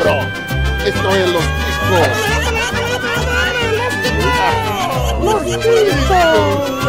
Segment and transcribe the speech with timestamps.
[0.00, 0.20] bro.
[0.84, 2.08] Esto es Los Ticos.
[5.22, 6.80] Los Ticos.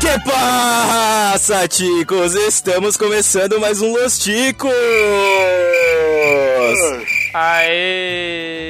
[0.00, 2.34] Que passa, ticos?
[2.34, 4.72] Estamos começando mais um Los Ticos!
[7.34, 8.61] Aê!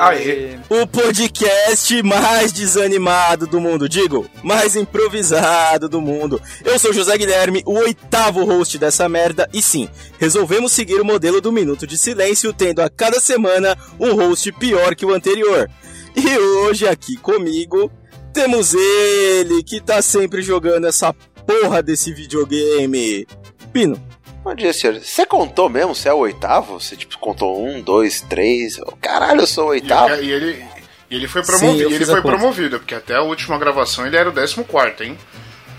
[0.00, 0.58] Aê.
[0.70, 6.40] O podcast mais desanimado do mundo, digo, mais improvisado do mundo.
[6.64, 11.38] Eu sou José Guilherme, o oitavo host dessa merda, e sim, resolvemos seguir o modelo
[11.38, 15.68] do Minuto de Silêncio, tendo a cada semana um host pior que o anterior.
[16.16, 17.92] E hoje aqui comigo
[18.32, 21.12] temos ele, que tá sempre jogando essa
[21.46, 23.26] porra desse videogame.
[23.70, 24.09] Pino.
[24.50, 24.98] Bom dia, senhor.
[24.98, 25.94] Você contou mesmo?
[25.94, 26.80] Você é o oitavo?
[26.80, 28.80] Você tipo contou um, dois, três?
[29.00, 30.12] Caralho, eu sou o E, oitavo.
[30.20, 30.64] e ele,
[31.08, 31.82] e ele foi Sim, promovido.
[31.88, 34.56] eu ele foi promovido, porque até a última gravação ele era o 14,
[35.04, 35.16] hein?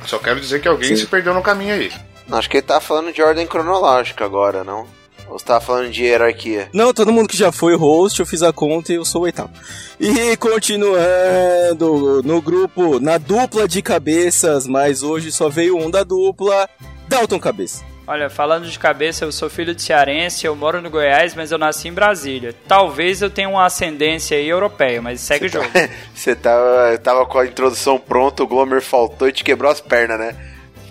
[0.05, 0.95] Só quero dizer que alguém Sim.
[0.95, 1.91] se perdeu no caminho aí.
[2.31, 4.87] Acho que ele tá falando de ordem cronológica agora, não?
[5.27, 6.69] Ou você tava falando de hierarquia?
[6.73, 9.25] Não, todo mundo que já foi host, eu fiz a conta e eu sou o
[9.25, 9.51] oitavo.
[9.99, 16.69] E continuando no grupo, na dupla de cabeças, mas hoje só veio um da dupla,
[17.09, 17.90] Dalton Cabeça.
[18.11, 21.57] Olha, falando de cabeça, eu sou filho de cearense, eu moro no Goiás, mas eu
[21.57, 22.53] nasci em Brasília.
[22.67, 25.69] Talvez eu tenha uma ascendência aí europeia, mas segue o jogo.
[26.13, 30.19] Você tava, tava com a introdução pronta, o Glomer faltou e te quebrou as pernas,
[30.19, 30.35] né?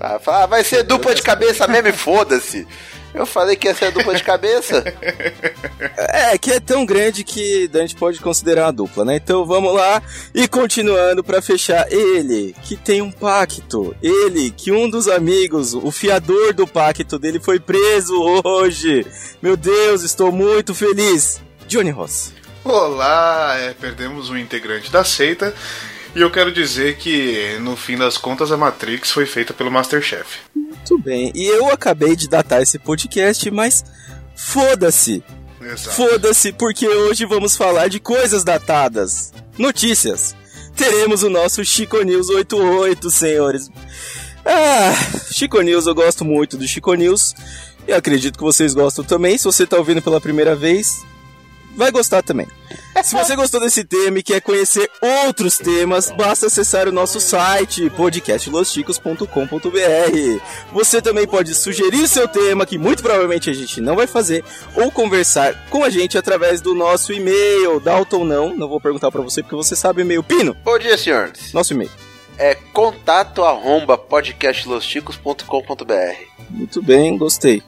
[0.01, 2.67] Ah, vai ser dupla de cabeça mesmo e foda-se.
[3.13, 4.85] Eu falei que ia ser dupla de cabeça.
[5.97, 9.17] É, que é tão grande que a gente pode considerar uma dupla, né?
[9.17, 10.03] Então vamos lá
[10.35, 13.95] e continuando pra fechar ele, que tem um pacto.
[14.03, 19.07] Ele, que um dos amigos, o fiador do pacto dele foi preso hoje.
[19.43, 21.41] Meu Deus, estou muito feliz.
[21.67, 22.33] Johnny Ross.
[22.65, 25.55] Olá, é, perdemos um integrante da seita.
[26.15, 30.39] E eu quero dizer que, no fim das contas, a Matrix foi feita pelo Masterchef.
[30.55, 31.31] Muito bem.
[31.35, 33.85] E eu acabei de datar esse podcast, mas
[34.35, 35.23] foda-se.
[35.95, 39.33] Foda-se, porque hoje vamos falar de coisas datadas.
[39.57, 40.35] Notícias.
[40.75, 43.71] Teremos o nosso Chico News 88, senhores.
[44.45, 44.93] Ah,
[45.31, 47.35] Chico News, eu gosto muito do Chico News.
[47.87, 49.39] E acredito que vocês gostam também.
[49.39, 51.05] Se você tá ouvindo pela primeira vez,
[51.77, 52.47] vai gostar também.
[53.03, 54.91] Se você gostou desse tema e quer conhecer
[55.25, 60.41] outros temas, basta acessar o nosso site podcastlosticos.com.br.
[60.73, 64.45] Você também pode sugerir seu tema, que muito provavelmente a gente não vai fazer,
[64.75, 67.81] ou conversar com a gente através do nosso e-mail.
[67.81, 70.23] Dalton não, não vou perguntar pra você porque você sabe o e-mail.
[70.23, 71.53] Pino, Bom dia, senhores.
[71.53, 71.91] nosso e-mail.
[72.37, 75.95] É contato arromba podcastlosticos.com.br
[76.51, 77.63] Muito bem, gostei.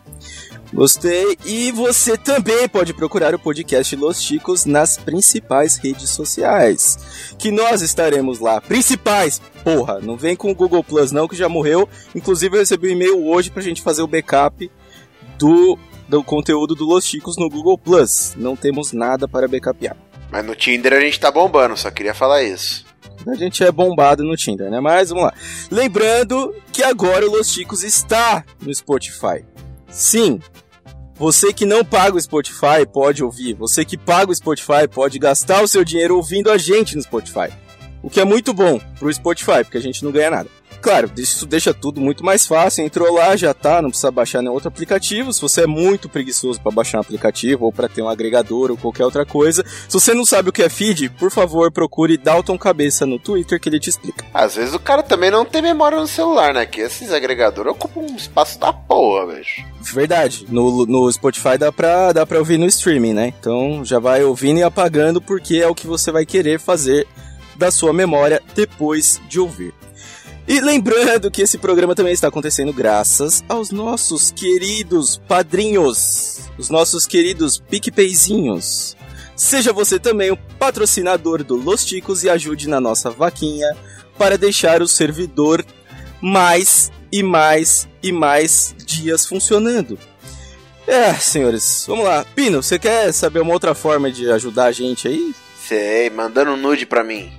[0.73, 1.37] Gostei.
[1.45, 6.99] E você também pode procurar o podcast Los Chicos nas principais redes sociais.
[7.39, 8.61] Que nós estaremos lá.
[8.61, 9.41] Principais!
[9.63, 11.89] Porra, não vem com o Google Plus não, que já morreu.
[12.15, 14.71] Inclusive eu recebi um e-mail hoje pra gente fazer o backup
[15.39, 15.79] do,
[16.09, 18.33] do conteúdo do Los Chicos no Google Plus.
[18.37, 19.97] Não temos nada para backupear.
[20.31, 22.87] Mas no Tinder a gente tá bombando, só queria falar isso.
[23.27, 24.81] A gente é bombado no Tinder, né?
[24.81, 25.35] Mas vamos lá.
[25.71, 29.45] Lembrando que agora o Los Chicos está no Spotify.
[29.89, 30.41] Sim.
[31.23, 33.55] Você que não paga o Spotify pode ouvir.
[33.55, 37.49] Você que paga o Spotify pode gastar o seu dinheiro ouvindo a gente no Spotify.
[38.03, 40.51] O que é muito bom pro Spotify, porque a gente não ganha nada.
[40.83, 42.85] Claro, isso deixa tudo muito mais fácil.
[42.85, 45.33] Entrou lá, já tá, não precisa baixar nenhum outro aplicativo.
[45.33, 48.77] Se você é muito preguiçoso para baixar um aplicativo ou para ter um agregador ou
[48.77, 52.59] qualquer outra coisa, se você não sabe o que é feed, por favor, procure Dalton
[52.59, 54.25] Cabeça no Twitter que ele te explica.
[54.35, 56.67] Às vezes o cara também não tem memória no celular, né?
[56.67, 59.65] Que esses agregadores ocupam um espaço da porra, bicho.
[59.81, 63.33] Verdade, no, no Spotify dá pra, dá pra ouvir no streaming, né?
[63.39, 67.07] Então já vai ouvindo e apagando porque é o que você vai querer fazer
[67.55, 69.73] da sua memória depois de ouvir.
[70.47, 77.07] E lembrando que esse programa também está acontecendo graças aos nossos queridos padrinhos, os nossos
[77.07, 78.97] queridos PicPayzinhos.
[79.37, 83.69] Seja você também um patrocinador do Los Ticos e ajude na nossa vaquinha
[84.19, 85.65] para deixar o servidor
[86.21, 89.99] mais e mais e mais dias funcionando.
[90.87, 92.25] É, senhores, vamos lá.
[92.35, 95.33] Pino, você quer saber uma outra forma de ajudar a gente aí?
[95.57, 97.33] Sei, mandando nude pra mim.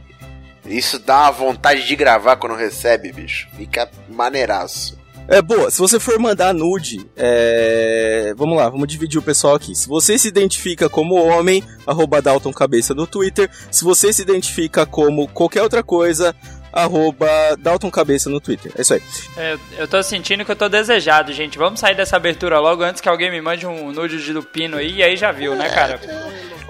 [0.66, 3.48] Isso dá uma vontade de gravar quando recebe, bicho.
[3.56, 4.98] Fica maneiraço.
[5.28, 8.34] É boa, se você for mandar nude, é...
[8.36, 9.74] vamos lá, vamos dividir o pessoal aqui.
[9.74, 13.50] Se você se identifica como homem, arroba Dalton Cabeça no Twitter.
[13.72, 16.36] Se você se identifica como qualquer outra coisa,
[16.74, 17.28] arroba
[17.58, 18.74] Dalton Cabeça no Twitter.
[18.76, 19.02] É isso aí.
[19.38, 21.58] É, eu tô sentindo que eu tô desejado, gente.
[21.58, 24.96] Vamos sair dessa abertura logo antes que alguém me mande um nude de lupino aí,
[24.96, 26.02] e aí já viu, né, cara?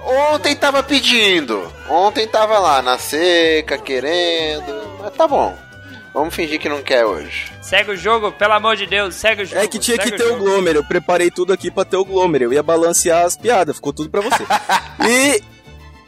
[0.04, 1.72] Ontem tava pedindo.
[1.88, 4.98] Ontem tava lá na seca, querendo.
[5.00, 5.56] Mas tá bom.
[6.12, 7.52] Vamos fingir que não quer hoje.
[7.60, 9.60] Segue o jogo, pelo amor de Deus, segue o jogo.
[9.60, 10.36] É que tinha que ter o.
[10.36, 10.76] Glomer.
[10.76, 12.42] Eu preparei tudo aqui pra ter o Glomer.
[12.42, 14.44] Eu ia balancear as piadas, ficou tudo pra você.
[15.08, 15.42] e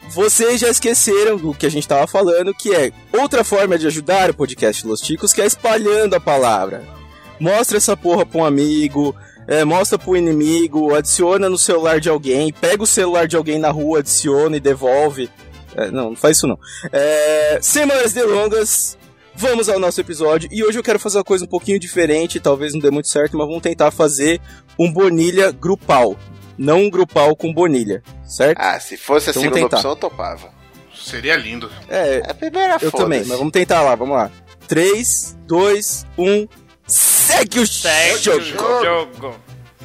[0.09, 4.29] vocês já esqueceram do que a gente tava falando, que é outra forma de ajudar
[4.29, 6.85] o podcast Los Ticos, que é espalhando a palavra.
[7.39, 9.13] Mostra essa porra pra um amigo,
[9.47, 13.69] é, mostra pro inimigo, adiciona no celular de alguém, pega o celular de alguém na
[13.71, 15.29] rua, adiciona e devolve.
[15.75, 16.59] É, não, não faz isso não.
[16.91, 18.97] É, sem mais delongas,
[19.35, 20.49] vamos ao nosso episódio.
[20.51, 23.37] E hoje eu quero fazer uma coisa um pouquinho diferente, talvez não dê muito certo,
[23.37, 24.41] mas vamos tentar fazer
[24.77, 26.15] um bonilha grupal.
[26.57, 28.57] Não um grupal com bonilha, certo?
[28.59, 29.77] Ah, se fosse a Então vamos segunda tentar.
[29.77, 30.49] opção, eu topava.
[30.95, 31.69] Seria lindo.
[31.87, 34.31] É, A primeira eu também, mas vamos tentar lá, vamos lá.
[34.67, 36.47] 3, 2, 1.
[36.87, 38.63] Segue o Segue jogo!
[38.63, 39.35] o jogo.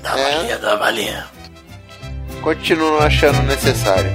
[0.04, 1.24] É.
[2.42, 4.10] Continuo não achando necessário.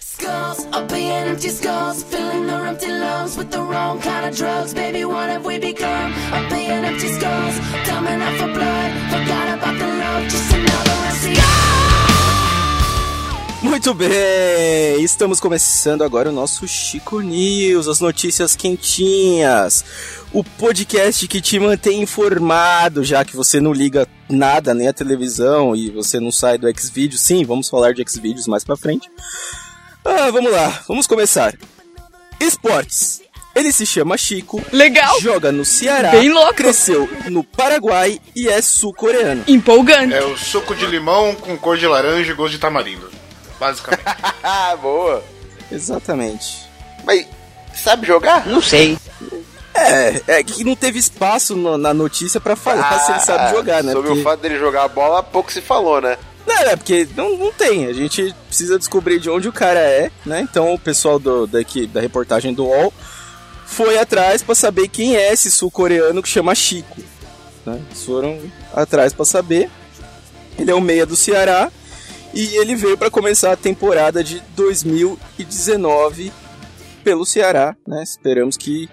[0.00, 4.72] Skulls, up being empty skulls, filling their empty lungs with the wrong kind of drugs.
[4.74, 6.12] Baby, what have we become?
[6.32, 7.56] Up being empty skulls,
[7.86, 8.90] dumb enough for blood.
[9.10, 12.13] Forgot about the love, just another empty.
[13.64, 19.82] Muito bem, estamos começando agora o nosso Chico News, as notícias quentinhas.
[20.34, 25.74] O podcast que te mantém informado, já que você não liga nada, nem a televisão,
[25.74, 27.22] e você não sai do Xvideos.
[27.22, 29.10] Sim, vamos falar de Xvideos mais pra frente.
[30.04, 31.54] Ah, vamos lá, vamos começar.
[32.38, 33.22] Esportes.
[33.56, 36.54] Ele se chama Chico, Legal, joga no Ceará, Bem louco.
[36.54, 39.42] cresceu no Paraguai e é sul-coreano.
[39.48, 40.12] empolgante.
[40.12, 43.08] É o suco de limão com cor de laranja e gosto de tamarindo.
[43.64, 44.04] Basicamente.
[44.42, 45.22] Ah, boa.
[45.72, 46.68] Exatamente.
[47.04, 47.26] Mas
[47.74, 48.46] sabe jogar?
[48.46, 48.98] Não sei.
[49.74, 53.82] É, é que não teve espaço no- na notícia pra falar se ele sabe jogar,
[53.82, 53.90] né?
[53.90, 56.16] Ah, Sobre Porque- o fato dele jogar a bola, pouco se falou, né?
[56.46, 57.86] Não, é porque não, não tem.
[57.86, 60.40] A gente precisa descobrir de onde o cara é, né?
[60.42, 62.92] Então o pessoal do, daqui, da reportagem do UOL
[63.66, 67.00] foi atrás pra saber quem é esse sul-coreano que chama Chico.
[67.66, 67.80] Né?
[67.90, 68.38] Eles foram
[68.74, 69.70] atrás pra saber.
[70.58, 71.72] Ele é o meia do Ceará
[72.34, 76.32] e ele veio pra começar a temporada de 2019
[77.04, 78.02] pelo Ceará, né?
[78.02, 78.88] Esperamos que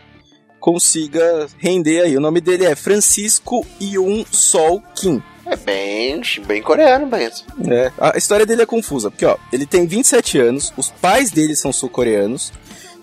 [0.59, 2.15] consiga render aí.
[2.15, 5.21] O nome dele é Francisco Yun Sol Kim.
[5.45, 7.47] É bem, bem coreano, Benção.
[7.67, 11.55] É, a história dele é confusa, porque ó, ele tem 27 anos, os pais dele
[11.55, 12.53] são sul-coreanos,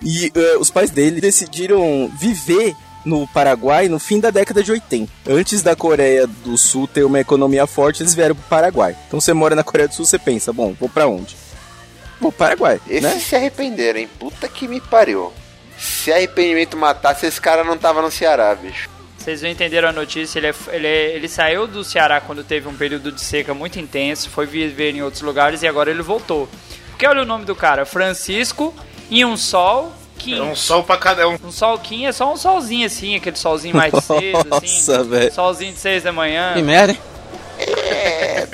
[0.03, 2.77] e eh, os pais dele decidiram viver
[3.09, 5.11] no Paraguai no fim da década de 80.
[5.29, 8.95] Antes da Coreia do Sul ter uma economia forte, eles vieram pro Paraguai.
[9.07, 11.35] Então você mora na Coreia do Sul, você pensa, bom, vou pra onde?
[12.21, 13.19] Vou pro Paraguai, Esses né?
[13.19, 14.09] se arrependeram, hein?
[14.19, 15.33] Puta que me pariu.
[15.79, 18.89] Se arrependimento matasse, esse cara não tava no Ceará, bicho.
[19.17, 22.67] Vocês não entenderam a notícia, ele, é- ele, é- ele saiu do Ceará quando teve
[22.69, 26.49] um período de seca muito intenso, foi viver em outros lugares e agora ele voltou.
[26.91, 28.75] Porque olha o nome do cara, Francisco
[29.11, 30.39] e um sol Kim.
[30.39, 31.39] É um sol pra cada um.
[31.43, 34.67] Um sol Kim é só um solzinho assim, aquele solzinho mais cedo, assim.
[34.67, 35.33] Nossa, velho.
[35.33, 36.55] Solzinho de 6 da manhã.
[36.63, 36.99] merda, hein?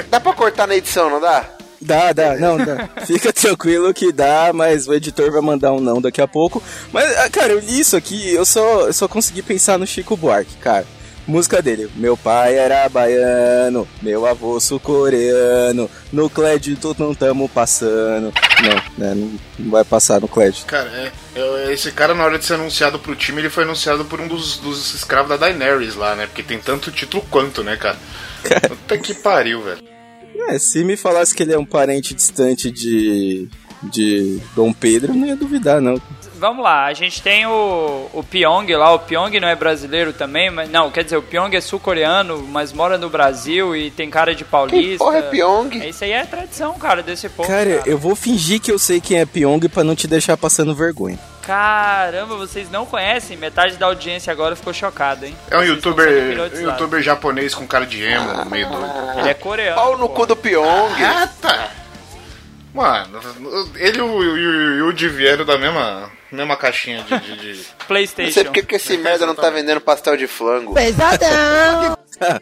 [0.08, 1.44] Dá pra cortar na edição, não dá?
[1.80, 2.88] Dá, dá, não, dá.
[3.04, 6.62] Fica tranquilo que dá, mas o editor vai mandar um não daqui a pouco.
[6.92, 10.16] Mas, ah, cara, eu li isso aqui, eu só, eu só consegui pensar no Chico
[10.16, 10.86] Buarque, cara.
[11.26, 11.90] Música dele.
[11.96, 18.32] Meu pai era baiano, meu avô sul-coreano, no Clédito não tamo passando.
[18.62, 20.66] Não, né, não, vai passar no Clédito.
[20.66, 24.04] Cara, é, é, esse cara, na hora de ser anunciado pro time, ele foi anunciado
[24.04, 26.26] por um dos, dos escravos da Daenerys lá, né?
[26.26, 27.98] Porque tem tanto título quanto, né, cara?
[28.68, 29.82] Puta que pariu, velho.
[30.48, 33.48] É, se me falasse que ele é um parente distante de,
[33.82, 36.00] de Dom Pedro, eu não ia duvidar, não.
[36.44, 40.50] Vamos lá, a gente tem o, o Pyong lá, o Pyong não é brasileiro também,
[40.50, 44.34] mas não, quer dizer, o Pyong é sul-coreano, mas mora no Brasil e tem cara
[44.34, 44.78] de paulista.
[44.78, 45.80] Quem porra é Pyong?
[45.80, 47.48] É, Isso aí é tradição, cara, desse povo.
[47.48, 50.74] Cara, eu vou fingir que eu sei quem é Pyong pra não te deixar passando
[50.74, 51.18] vergonha.
[51.40, 53.38] Caramba, vocês não conhecem?
[53.38, 55.34] Metade da audiência agora ficou chocada, hein?
[55.50, 59.18] É um Vocês youtuber, um youtuber japonês com cara de emo, meio doido.
[59.18, 59.76] Ele é coreano.
[59.76, 60.14] Pau no pô.
[60.14, 60.92] cu do Pyong.
[61.02, 61.70] Ah, tá.
[62.74, 63.20] Mano,
[63.76, 64.46] ele e o, e
[64.82, 67.18] o Yuji vieram da mesma, mesma caixinha de.
[67.20, 68.26] de, de- PlayStation.
[68.26, 70.74] Não sei porque que esse merda não tá vendendo pastel de flango.
[70.74, 71.96] Pesadão.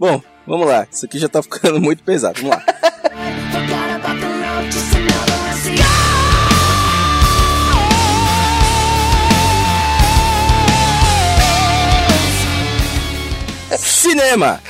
[0.00, 0.86] Bom, vamos lá.
[0.90, 2.40] Isso aqui já tá ficando muito pesado.
[2.40, 2.64] Vamos lá.
[13.78, 14.60] Cinema!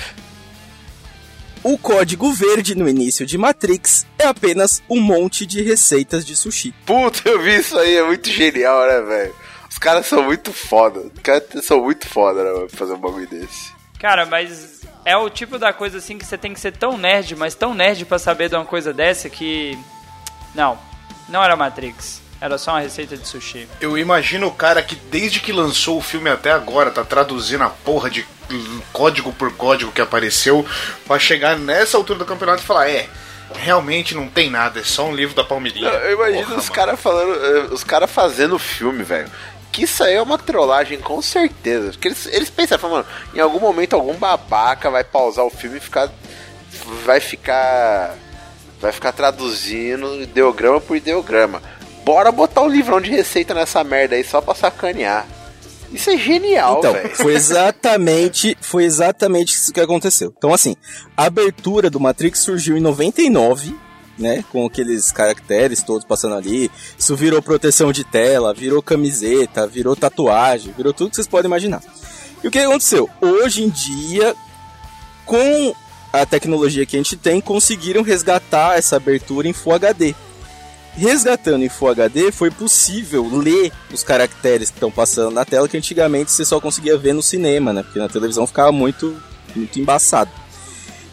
[1.69, 6.73] O código verde no início de Matrix é apenas um monte de receitas de sushi.
[6.87, 9.35] Puta, eu vi isso aí, é muito genial, né, velho?
[9.69, 11.01] Os caras são muito foda.
[11.01, 13.73] Os caras são muito foda, né, pra fazer um bagulho desse.
[13.99, 17.35] Cara, mas é o tipo da coisa assim que você tem que ser tão nerd,
[17.35, 19.77] mas tão nerd pra saber de uma coisa dessa que.
[20.55, 20.79] Não.
[21.29, 22.23] Não era Matrix.
[22.47, 23.67] Era só uma receita de sushi.
[23.81, 27.69] Eu imagino o cara que desde que lançou o filme até agora tá traduzindo a
[27.69, 28.25] porra de
[28.93, 30.65] código por código que apareceu
[31.09, 33.09] pra chegar nessa altura do campeonato e falar: é,
[33.53, 35.89] realmente não tem nada, é só um livro da Palmeirinha.
[35.89, 39.29] Eu, imagino Porra, os caras falando, eh, os caras fazendo o filme, velho.
[39.73, 41.91] Que isso aí é uma trollagem, com certeza.
[41.91, 45.79] Porque eles, eles pensam, falam, mano, em algum momento algum babaca vai pausar o filme
[45.79, 46.09] e ficar.
[47.05, 48.15] Vai ficar.
[48.81, 51.61] Vai ficar traduzindo ideograma por ideograma.
[52.07, 55.27] Bora botar um livrão de receita nessa merda aí só pra sacanear.
[55.93, 57.17] Isso é genial, Então, velho.
[57.17, 60.33] foi exatamente, foi exatamente isso que aconteceu.
[60.39, 60.77] Então, assim,
[61.17, 63.75] a abertura do Matrix surgiu em 99,
[64.17, 64.45] né?
[64.53, 66.71] Com aqueles caracteres todos passando ali.
[66.97, 71.83] Isso virou proteção de tela, virou camiseta, virou tatuagem, virou tudo que vocês podem imaginar.
[72.43, 73.11] E o que aconteceu?
[73.21, 74.33] Hoje em dia,
[75.25, 75.75] com
[76.13, 80.15] a tecnologia que a gente tem, conseguiram resgatar essa abertura em Full HD.
[80.97, 85.77] Resgatando em Full HD, foi possível ler os caracteres que estão passando na tela, que
[85.77, 87.83] antigamente você só conseguia ver no cinema, né?
[87.83, 89.15] Porque na televisão ficava muito,
[89.55, 90.31] muito embaçado.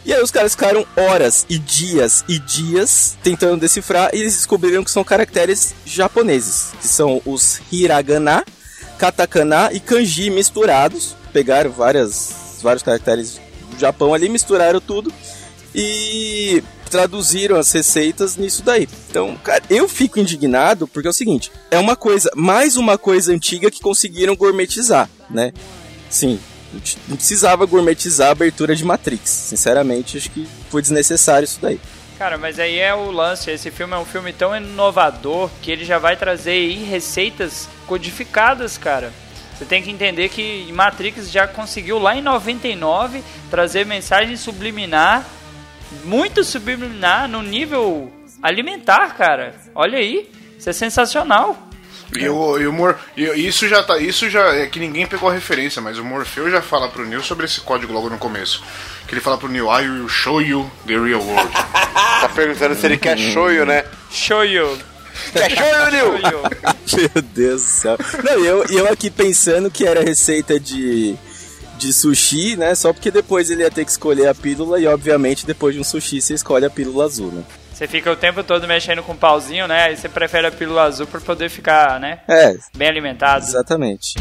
[0.05, 4.83] E aí os caras ficaram horas e dias e dias tentando decifrar e eles descobriram
[4.83, 8.45] que são caracteres japoneses, que são os hiragana,
[8.97, 11.15] katakana e kanji misturados.
[11.33, 15.11] Pegaram várias, vários caracteres do Japão ali, misturaram tudo
[15.73, 18.87] e traduziram as receitas nisso daí.
[19.09, 23.33] Então, cara, eu fico indignado porque é o seguinte, é uma coisa, mais uma coisa
[23.33, 25.51] antiga que conseguiram gourmetizar, né?
[26.09, 26.39] Sim,
[27.07, 29.29] não precisava gourmetizar a abertura de Matrix.
[29.29, 31.79] Sinceramente, acho que foi desnecessário isso daí.
[32.17, 33.51] Cara, mas aí é o lance.
[33.51, 38.77] Esse filme é um filme tão inovador que ele já vai trazer aí receitas codificadas,
[38.77, 39.11] cara.
[39.55, 45.27] Você tem que entender que Matrix já conseguiu lá em 99 trazer mensagem subliminar,
[46.03, 49.55] muito subliminar no nível alimentar, cara.
[49.73, 51.69] Olha aí, isso é sensacional.
[52.15, 53.97] E o, e o Mor e isso já tá.
[53.97, 57.23] Isso já é que ninguém pegou a referência, mas o Morfeu já fala pro Neil
[57.23, 58.63] sobre esse código logo no começo.
[59.07, 61.51] Que ele fala pro Neil, I will show you the real world.
[62.23, 63.83] Tá perguntando se ele quer shoyu, né?
[64.09, 64.77] Show you.
[65.33, 65.51] Quer?
[65.51, 67.09] Show you.
[67.13, 67.97] Meu Deus do céu.
[68.23, 71.17] Não, eu, e eu aqui pensando que era receita de,
[71.87, 72.73] de sushi, né?
[72.75, 75.83] Só porque depois ele ia ter que escolher a pílula e, obviamente, depois de um
[75.83, 77.43] sushi você escolhe a pílula azul, né?
[77.73, 79.85] Você fica o tempo todo mexendo com o pauzinho, né?
[79.85, 82.19] Aí você prefere a pílula azul pra poder ficar, né?
[82.27, 83.43] É, Bem alimentado.
[83.45, 84.13] exatamente.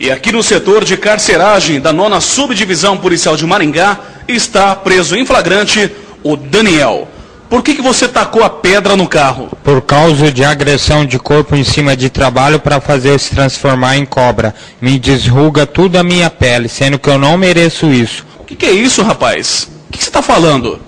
[0.00, 5.24] E aqui no setor de carceragem da nona subdivisão policial de Maringá está preso em
[5.24, 5.94] flagrante
[6.24, 7.08] o Daniel.
[7.52, 9.50] Por que, que você tacou a pedra no carro?
[9.62, 14.06] por causa de agressão de corpo em cima de trabalho para fazer se transformar em
[14.06, 14.54] cobra.
[14.80, 18.24] Me desruga tudo a minha pele, sendo que eu não mereço isso.
[18.40, 19.64] O que, que é isso, rapaz?
[19.64, 20.80] O que, que você está falando?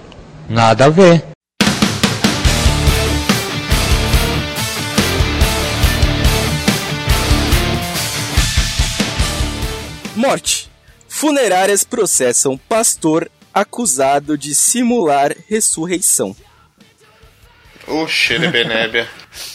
[0.48, 1.22] Nada a ver.
[10.16, 10.70] Morte.
[11.06, 16.34] Funerárias processam pastor acusado de simular ressurreição.
[17.86, 19.08] Oxe, Lebenébia.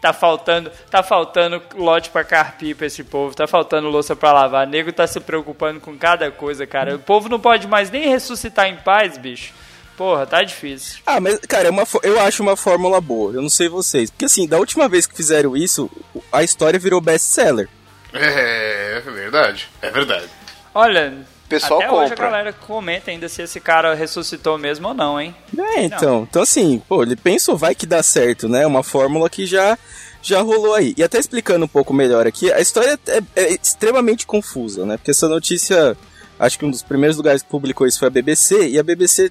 [0.00, 4.64] Tá faltando, tá faltando lote pra carpir pra esse povo, tá faltando louça pra lavar.
[4.64, 6.94] O nego tá se preocupando com cada coisa, cara.
[6.94, 9.52] O povo não pode mais nem ressuscitar em paz, bicho.
[9.96, 11.00] Porra, tá difícil.
[11.04, 13.32] Ah, mas, cara, é uma, eu acho uma fórmula boa.
[13.32, 14.08] Eu não sei vocês.
[14.08, 15.90] Porque, assim, da última vez que fizeram isso,
[16.30, 17.68] a história virou best-seller.
[18.12, 19.68] É, é verdade.
[19.82, 20.28] É verdade.
[20.72, 21.12] Olha,
[21.48, 22.24] Pessoal até hoje a compra.
[22.30, 25.34] galera comenta ainda se esse cara ressuscitou mesmo ou não, hein?
[25.58, 26.26] É, então.
[26.28, 28.66] Então, assim, pô, ele pensou, vai que dá certo, né?
[28.66, 29.78] Uma fórmula que já,
[30.22, 30.92] já rolou aí.
[30.96, 34.96] E até explicando um pouco melhor aqui, a história é, é extremamente confusa, né?
[34.98, 35.96] Porque essa notícia,
[36.38, 39.30] acho que um dos primeiros lugares que publicou isso foi a BBC, e a BBC,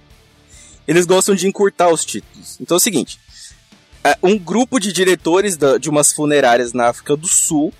[0.87, 2.57] eles gostam de encurtar os títulos.
[2.59, 3.19] Então é o seguinte,
[4.03, 7.71] é, um grupo de diretores da- de umas funerárias na África do Sul,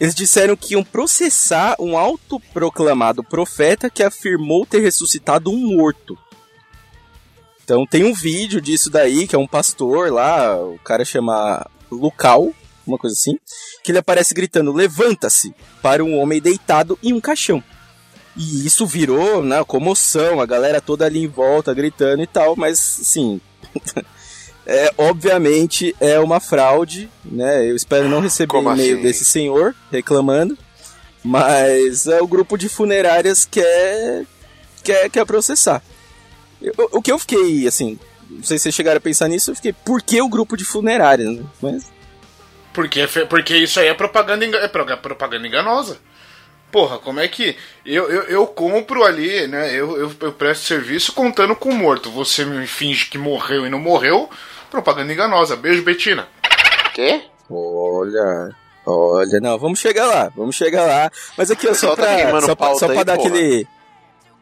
[0.00, 6.16] eles disseram que iam processar um autoproclamado profeta que afirmou ter ressuscitado um morto.
[7.64, 12.52] Então tem um vídeo disso daí, que é um pastor lá, o cara chama Lucal,
[12.86, 13.38] uma coisa assim,
[13.82, 17.62] que ele aparece gritando: "Levanta-se!" para um homem deitado em um caixão.
[18.36, 23.00] E isso virou, né, comoção, a galera toda ali em volta gritando e tal, mas
[23.00, 23.40] assim,
[24.70, 27.68] é, obviamente é uma fraude, né?
[27.68, 29.02] Eu espero não receber Como e-mail assim?
[29.02, 30.56] desse senhor reclamando,
[31.24, 34.24] mas é, o grupo de funerárias quer
[34.84, 35.82] quer, quer processar.
[36.60, 37.98] Eu- o que eu fiquei, assim,
[38.30, 40.64] não sei se vocês chegaram a pensar nisso, eu fiquei, por que o grupo de
[40.64, 41.28] funerárias?
[41.34, 41.42] né?
[41.62, 41.90] Mas,
[42.72, 45.98] Porque, porque isso aí é propaganda, é pro- propaganda enganosa.
[46.70, 47.56] Porra, como é que.
[47.84, 49.72] Eu, eu, eu compro ali, né?
[49.74, 52.10] Eu, eu, eu presto serviço contando com o morto.
[52.10, 54.28] Você me finge que morreu e não morreu.
[54.70, 55.56] Propaganda enganosa.
[55.56, 56.28] Beijo, Betina.
[56.94, 57.22] Quê?
[57.50, 58.50] Olha.
[58.86, 61.10] Olha, não, vamos chegar lá, vamos chegar lá.
[61.36, 63.28] Mas aqui, ó, só Só tá pra, queimando só pra, só pra aí, dar porra.
[63.28, 63.66] aquele.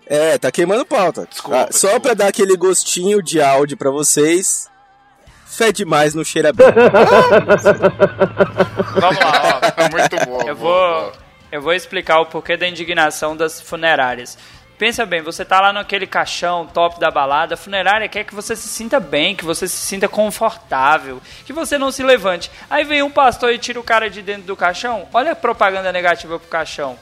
[0.06, 1.26] É, tá queimando pauta.
[1.28, 2.00] Desculpa, Ah, só desculpa.
[2.00, 4.68] pra dar aquele gostinho de áudio pra vocês.
[5.46, 6.66] Fé demais no cheira bem.
[8.94, 9.88] Vamos lá, ó.
[9.90, 10.42] Muito bom.
[10.48, 11.12] Eu vou,
[11.50, 14.38] eu vou explicar o porquê da indignação das funerárias.
[14.78, 18.54] Pensa bem, você tá lá naquele caixão top da balada, a funerária quer que você
[18.54, 22.50] se sinta bem, que você se sinta confortável, que você não se levante.
[22.68, 25.08] Aí vem um pastor e tira o cara de dentro do caixão.
[25.14, 26.98] Olha a propaganda negativa pro caixão.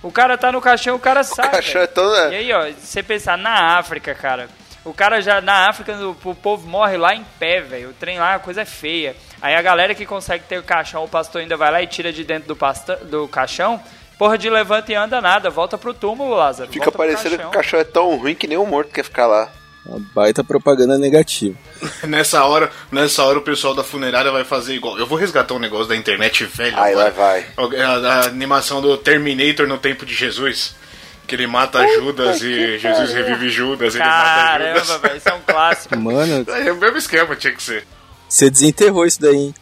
[0.00, 1.50] O cara tá no caixão, o cara sai.
[1.50, 1.84] caixão velho.
[1.84, 4.48] é todo- E aí, ó, você pensar na África, cara.
[4.84, 7.90] O cara já na África, o, o povo morre lá em pé, velho.
[7.90, 9.16] O trem lá, a coisa é feia.
[9.42, 12.12] Aí a galera que consegue ter o caixão, o pastor ainda vai lá e tira
[12.12, 13.82] de dentro do, pasta, do caixão.
[14.18, 16.70] Porra de levanta e anda nada, volta pro túmulo, Lázaro.
[16.72, 19.48] Fica parecendo que o cachorro é tão ruim que nem o morto quer ficar lá.
[19.86, 21.56] Uma baita propaganda negativa.
[22.02, 24.98] Nessa hora, nessa hora o pessoal da funerária vai fazer igual.
[24.98, 26.76] Eu vou resgatar um negócio da internet velho.
[26.78, 27.44] Aí lá agora.
[27.56, 27.80] vai.
[27.80, 30.74] A, a animação do Terminator no tempo de Jesus.
[31.26, 33.94] Que ele mata Judas e Jesus revive Judas.
[33.94, 35.00] Ele mata Caramba, Judas.
[35.00, 35.96] velho, isso é um clássico.
[36.00, 37.86] Mano, É o mesmo esquema, tinha que ser.
[38.28, 39.54] você desenterrou isso daí, hein?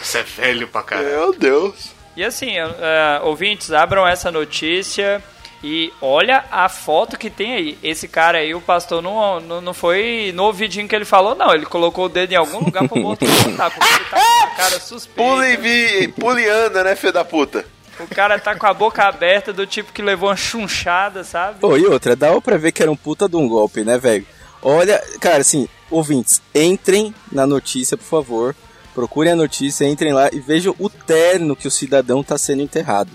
[0.00, 1.08] Isso é velho pra caralho.
[1.08, 1.95] Meu Deus.
[2.16, 5.22] E assim, é, ouvintes, abram essa notícia
[5.62, 7.78] e olha a foto que tem aí.
[7.82, 11.52] Esse cara aí, o pastor, não, não, não foi no ouvidinho que ele falou, não.
[11.54, 14.50] Ele colocou o dedo em algum lugar pro morto voltar, porque ele tá com a
[14.50, 15.30] cara suspeita.
[15.30, 17.64] Pula e vi, pula e anda, né, filho da puta?
[17.98, 21.60] O cara tá com a boca aberta do tipo que levou uma chunchada, sabe?
[21.60, 24.26] Pô, e outra, dava pra ver que era um puta de um golpe, né, velho?
[24.62, 28.56] Olha, cara, assim, ouvintes, entrem na notícia, por favor.
[28.96, 33.10] Procurem a notícia, entrem lá e vejam o terno que o cidadão tá sendo enterrado.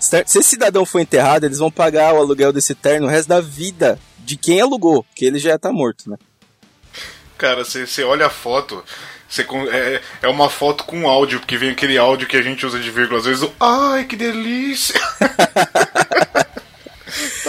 [0.00, 3.40] Se esse cidadão for enterrado, eles vão pagar o aluguel desse terno o resto da
[3.40, 6.16] vida de quem alugou, porque ele já tá morto, né?
[7.38, 8.82] Cara, você olha a foto.
[9.28, 12.80] Você, é, é uma foto com áudio, porque vem aquele áudio que a gente usa
[12.80, 13.44] de vírgula às vezes.
[13.44, 15.00] o, Ai, que delícia!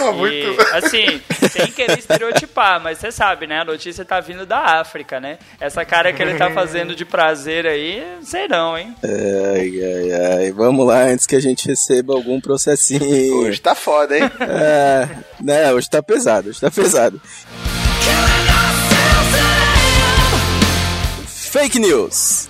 [0.06, 0.34] tá muito.
[0.34, 3.60] E, assim, sem querer estereotipar, mas você sabe, né?
[3.60, 5.38] A notícia tá vindo da África, né?
[5.60, 8.94] Essa cara que ele tá fazendo de prazer aí, sei não, hein?
[9.02, 10.52] Ai, ai, ai.
[10.52, 13.36] Vamos lá, antes que a gente receba algum processinho.
[13.36, 14.30] Hoje tá foda, hein?
[14.40, 15.08] É,
[15.40, 17.20] né, hoje tá pesado, hoje tá pesado.
[21.26, 22.48] Fake news.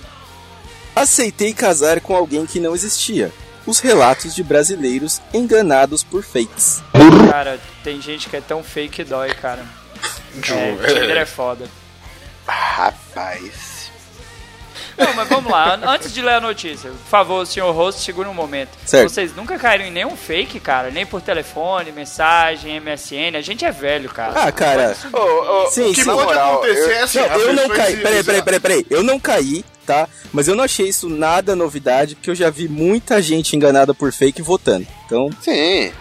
[0.95, 3.31] Aceitei casar com alguém que não existia.
[3.65, 6.83] Os relatos de brasileiros enganados por fakes.
[7.31, 9.63] Cara, tem gente que é tão fake que dói, cara.
[10.49, 10.93] É, é.
[10.93, 11.67] Tinder é foda.
[12.45, 13.75] Rapaz.
[14.97, 15.77] Não, mas vamos lá.
[15.83, 18.69] Antes de ler a notícia, por favor, senhor host, segura um momento.
[18.85, 19.09] Certo.
[19.09, 20.89] Vocês nunca caíram em nenhum fake, cara?
[20.89, 23.35] Nem por telefone, mensagem, MSN.
[23.37, 24.33] A gente é velho, cara.
[24.45, 24.95] Ah, cara.
[25.11, 26.05] Ô, ô, Sim, O que sim.
[26.05, 27.97] pode moral, acontecer eu- é assim, Não, eu não caí.
[27.97, 28.85] Peraí, peraí, peraí, peraí.
[28.89, 30.07] Eu não caí, tá?
[30.33, 34.11] Mas eu não achei isso nada novidade, porque eu já vi muita gente enganada por
[34.11, 34.87] fake votando.
[35.05, 35.91] Então, Sim.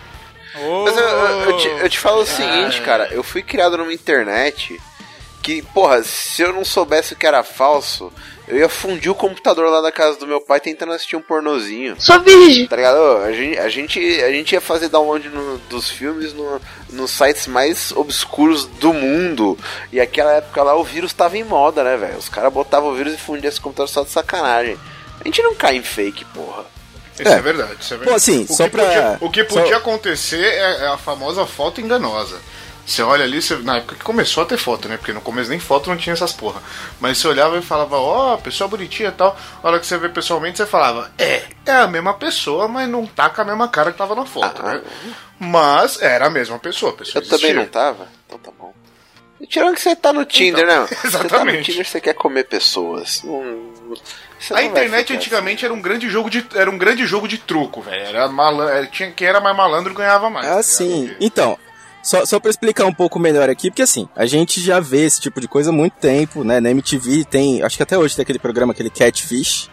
[0.57, 3.09] Ô, Mas eu, eu- eu te, eu te falo o seguinte, cara.
[3.11, 4.81] Eu fui criado numa internet
[5.43, 8.13] que, porra, se eu não soubesse o que era falso,
[8.47, 11.97] eu ia fundir o computador lá da casa do meu pai tentando assistir um pornozinho.
[11.99, 12.67] Sou virgem.
[12.67, 12.99] Tá ligado?
[13.25, 17.47] A gente, a gente, a gente ia fazer download no- dos filmes no- nos sites
[17.47, 19.59] mais obscuros do mundo.
[19.93, 22.19] E aquela época lá o vírus tava em moda, né, velho?
[22.19, 24.79] Os caras botavam o vírus e fundiam esse computador só de sacanagem.
[25.21, 26.65] A gente não cai em fake, porra.
[27.19, 28.11] Isso é, verdade, isso é verdade.
[28.11, 30.99] Bom, assim, o só que pra- Podia, o que só- podia acontecer é, é a
[30.99, 32.37] famosa foto enganosa.
[32.87, 34.97] Você olha ali, você- na época que começou a ter foto, né?
[34.99, 36.63] Porque no começo nem foto não tinha essas porra.
[37.01, 39.37] Mas você olhava e falava, ó, pessoa bonitinha e tal.
[39.63, 43.07] A hora que você vê pessoalmente, você falava, é, é a mesma pessoa, mas não
[43.07, 44.83] tá com a mesma cara que tava na foto, né?
[45.39, 47.55] Mas era a mesma pessoa, a pessoa Eu também existia.
[47.55, 48.09] não tava?
[48.27, 48.73] Então tá bom.
[49.41, 50.87] E tirando que você tá no Tinder, né?
[50.87, 51.73] Você tá no exatamente.
[51.73, 53.23] Tinder, você quer comer pessoas.
[54.39, 57.83] Você A internet antigamente era um grande jogo de era um grande jogo de truco,
[57.83, 58.07] velho.
[58.07, 60.47] Era malandro, tinha quem era mais malandro ganhava mais.
[60.47, 60.65] tá Ah, ligado?
[60.67, 61.17] sim.
[61.21, 61.59] Então,
[62.05, 65.21] só, só pra explicar um pouco melhor aqui, porque assim, a gente já vê esse
[65.21, 66.61] tipo de coisa há muito tempo, né?
[66.61, 69.69] Na MTV tem, acho que até hoje tem aquele programa, aquele Catfish.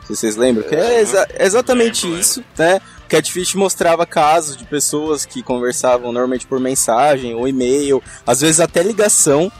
[0.00, 2.80] Não sei se vocês lembram, que é exa- exatamente Lembro, isso, né?
[3.08, 8.82] Catfish mostrava casos de pessoas que conversavam normalmente por mensagem ou e-mail, às vezes até
[8.82, 9.50] ligação.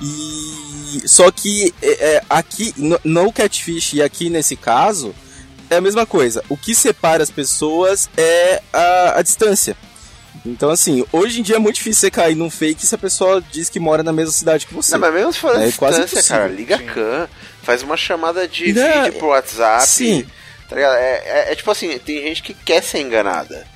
[0.00, 5.14] E só que é, é, aqui no, no Catfish e aqui nesse caso
[5.70, 6.44] é a mesma coisa.
[6.48, 9.76] O que separa as pessoas é a, a distância.
[10.44, 13.42] Então, assim, hoje em dia é muito difícil você cair num fake se a pessoa
[13.52, 14.92] diz que mora na mesma cidade que você.
[14.92, 16.36] Não, mas mesmo se for a É quase distância, impossível.
[16.42, 17.28] cara, liga a cam,
[17.62, 19.86] faz uma chamada de Não, vídeo pro WhatsApp.
[19.86, 20.26] sim.
[20.68, 20.94] Tá ligado?
[20.96, 23.66] É, é- é tipo assim, tem gente que quer ser enganada.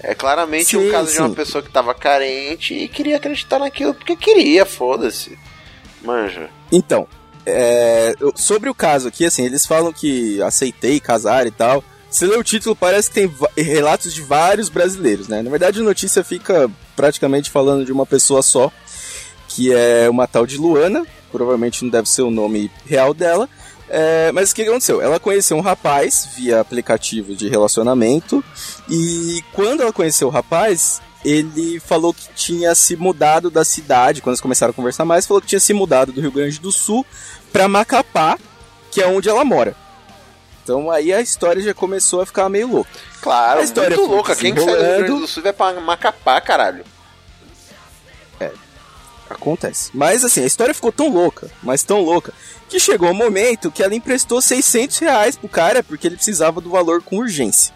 [0.00, 1.34] É claramente Sim, um caso de uma sim.
[1.34, 5.36] pessoa que tava carente e queria acreditar naquilo porque queria, foda-se.
[6.02, 6.48] Manja.
[6.72, 7.06] Então,
[7.44, 11.82] é, sobre o caso aqui, assim, eles falam que aceitei casar e tal.
[12.18, 13.14] Se lê o título, parece que
[13.54, 15.40] tem relatos de vários brasileiros, né?
[15.40, 18.72] Na verdade, a notícia fica praticamente falando de uma pessoa só,
[19.46, 23.48] que é uma tal de Luana, provavelmente não deve ser o nome real dela.
[23.88, 25.00] É, mas o que aconteceu?
[25.00, 28.42] Ela conheceu um rapaz via aplicativo de relacionamento
[28.90, 34.32] e quando ela conheceu o rapaz, ele falou que tinha se mudado da cidade, quando
[34.32, 37.06] eles começaram a conversar mais, falou que tinha se mudado do Rio Grande do Sul
[37.52, 38.36] pra Macapá,
[38.90, 39.76] que é onde ela mora.
[40.68, 42.90] Então aí a história já começou a ficar meio louca.
[43.22, 44.36] Claro, A história muito louca.
[44.36, 46.84] Quem que sai do Rio Grande do Sul vai pra Macapá, caralho?
[49.30, 49.90] Acontece.
[49.94, 52.34] Mas assim, a história ficou tão louca, mas tão louca,
[52.68, 56.70] que chegou o momento que ela emprestou 600 reais pro cara porque ele precisava do
[56.70, 57.74] valor com urgência.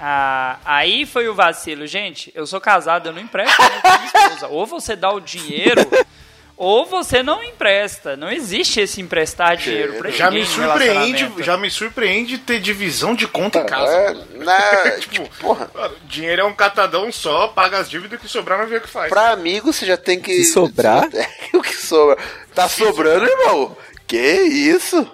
[0.00, 1.86] Ah, aí foi o vacilo.
[1.86, 4.48] Gente, eu sou casado, eu não empresto pra minha esposa.
[4.48, 5.80] Ou você dá o dinheiro,
[6.56, 8.16] ou você não empresta.
[8.16, 13.14] Não existe esse emprestar dinheiro pra Já me no surpreende, já me surpreende ter divisão
[13.14, 13.92] de conta em casa.
[13.92, 14.14] É,
[14.44, 15.70] na, Tipo, tipo, porra,
[16.04, 19.08] dinheiro é um catadão só, paga as dívidas que sobrar não vê o que faz.
[19.08, 20.32] pra amigo você já tem que.
[20.44, 21.08] Se sobrar?
[21.52, 22.16] o que sobra?
[22.54, 23.76] Tá sobrando, irmão?
[24.06, 25.06] Que isso?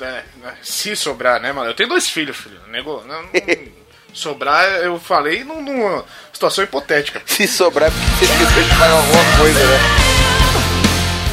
[0.00, 1.70] É, né, se sobrar, né, mano?
[1.70, 2.60] Eu tenho dois filhos, filho.
[2.68, 3.30] Nego, não, não-
[4.12, 7.22] sobrar, eu falei num- numa situação hipotética.
[7.24, 10.25] Se sobrar, é porque você esqueceu de pagar alguma coisa, né?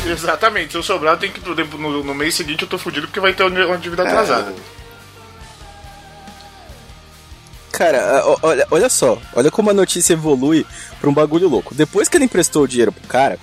[0.05, 1.39] Exatamente, se eu sobrar, eu tenho que
[1.77, 4.53] no, no mês seguinte eu tô fudido porque vai ter uma dívida atrasada.
[7.71, 10.65] Cara, olha, olha só, olha como a notícia evolui
[11.01, 11.73] pra um bagulho louco.
[11.73, 13.39] Depois que ele emprestou o dinheiro pro cara,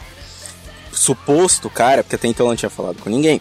[0.93, 3.41] suposto cara, porque até então ela não tinha falado com ninguém,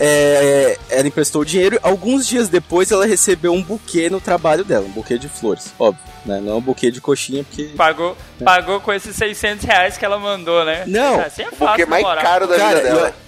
[0.00, 1.78] é, ela emprestou o dinheiro.
[1.82, 6.02] Alguns dias depois ela recebeu um buquê no trabalho dela, um buquê de flores, óbvio,
[6.24, 6.40] né?
[6.40, 7.64] Não um buquê de coxinha, porque.
[7.76, 10.84] Pagou, pagou com esses 600 reais que ela mandou, né?
[10.86, 13.08] Não, assim é O fácil que é mais caro da Cara, vida dela.
[13.08, 13.22] eu-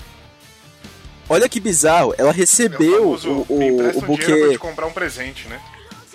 [1.27, 4.49] Olha que bizarro, ela recebeu famoso, o, o, o um dinheiro pra buquê.
[4.51, 5.59] te comprar um presente, né?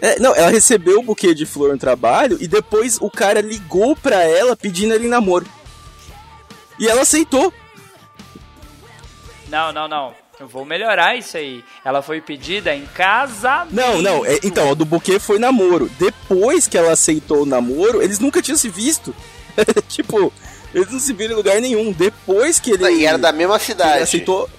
[0.01, 3.95] É, não, ela recebeu o buquê de flor no trabalho e depois o cara ligou
[3.95, 5.47] pra ela pedindo ele em namoro.
[6.79, 7.51] E ela aceitou.
[9.49, 10.13] Não, não, não.
[10.39, 11.63] Eu vou melhorar isso aí.
[11.83, 13.75] Ela foi pedida em casamento.
[13.75, 15.91] Não, não, é, então, o do buquê foi namoro.
[15.99, 19.13] Depois que ela aceitou o namoro, eles nunca tinham se visto.
[19.89, 20.31] tipo,
[20.73, 21.91] eles não se viram em lugar nenhum.
[21.91, 24.03] Depois que ele, E era da mesma cidade.
[24.03, 24.49] aceitou.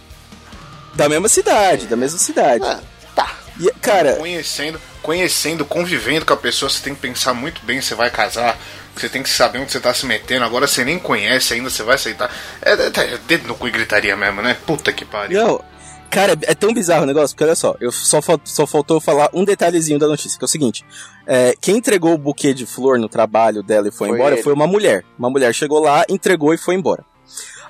[0.95, 2.65] Da mesma cidade, da mesma cidade.
[2.65, 2.81] Ah,
[3.15, 3.35] tá.
[3.59, 7.95] E, cara, Conhecendo, conhecendo, convivendo com a pessoa, você tem que pensar muito bem se
[7.95, 8.59] vai casar.
[8.95, 10.45] Você tem que saber onde você tá se metendo.
[10.45, 12.31] Agora você nem conhece ainda, você vai aceitar.
[12.61, 14.57] É, é, é dedo no cu e gritaria mesmo, né?
[14.67, 15.43] Puta que pariu.
[15.43, 15.65] Não,
[16.11, 19.45] cara, é tão bizarro o negócio, porque olha só, eu só, só faltou falar um
[19.45, 20.85] detalhezinho da notícia, que é o seguinte:
[21.27, 24.43] é, quem entregou o buquê de flor no trabalho dela e foi, Foi embora ele.
[24.43, 25.05] foi uma mulher.
[25.19, 27.05] Uma mulher chegou lá, entregou e foi embora.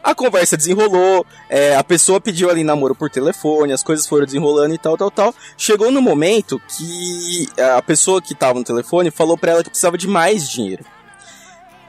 [0.03, 4.75] A conversa desenrolou, é, a pessoa pediu ali namoro por telefone, as coisas foram desenrolando
[4.75, 5.35] e tal, tal, tal.
[5.59, 9.99] Chegou no momento que a pessoa que tava no telefone falou pra ela que precisava
[9.99, 10.83] de mais dinheiro.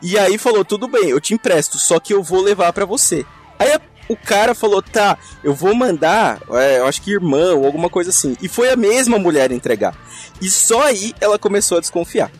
[0.02, 3.26] E aí falou, tudo bem, eu te empresto, só que eu vou levar pra você.
[3.58, 3.80] Aí a-
[4.12, 8.10] o cara falou, tá, eu vou mandar, é, eu acho que irmã ou alguma coisa
[8.10, 8.36] assim.
[8.41, 9.95] E foi a mesma mulher entregar.
[10.41, 12.32] E só aí ela começou a desconfiar.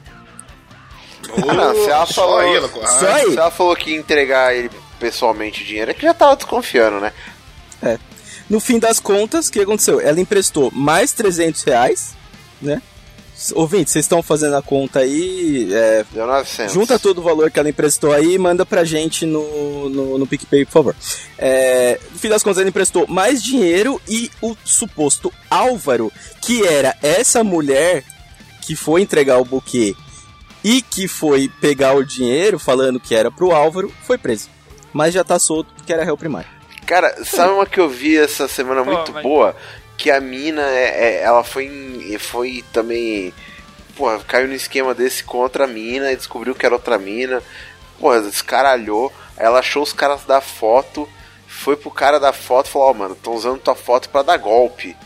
[1.38, 3.32] Não, se ela Só falou, aí, ela- Só aí.
[3.32, 7.00] se ela falou que ia entregar ele pessoalmente o dinheiro, é que já tava desconfiando,
[7.00, 7.12] né?
[8.50, 10.02] No fim das contas, o que aconteceu?
[10.02, 12.14] Ela emprestou mais 300 reais,
[12.62, 12.82] né?
[13.56, 16.74] Ouvinte, vocês estão fazendo a conta aí, é, Deu 900.
[16.74, 20.28] Junta todo o valor que ela emprestou aí e manda pra gente no, no, no
[20.28, 20.96] PicPay, por favor.
[21.38, 26.96] É, no fim das contas, ela emprestou mais dinheiro e o suposto Álvaro, que era
[27.02, 28.04] essa mulher
[28.62, 29.96] que foi entregar o buquê
[30.64, 34.50] e que foi pegar o dinheiro falando que era pro Álvaro, foi preso.
[34.94, 36.50] Mas já tá solto porque era réu primário.
[36.86, 39.56] Cara, sabe uma que eu vi essa semana Pô, muito mas- boa?
[40.02, 43.32] Que a mina, é, é- ela foi, foi também.
[43.96, 47.40] Porra, caiu no esquema desse contra a mina e descobriu que era outra mina.
[48.00, 49.14] Porra, descaralhou.
[49.38, 51.08] Aí ela achou os caras da foto,
[51.48, 54.38] foi pro cara da foto e falou: Ó, mano, tô usando tua foto pra dar
[54.38, 54.98] golpe.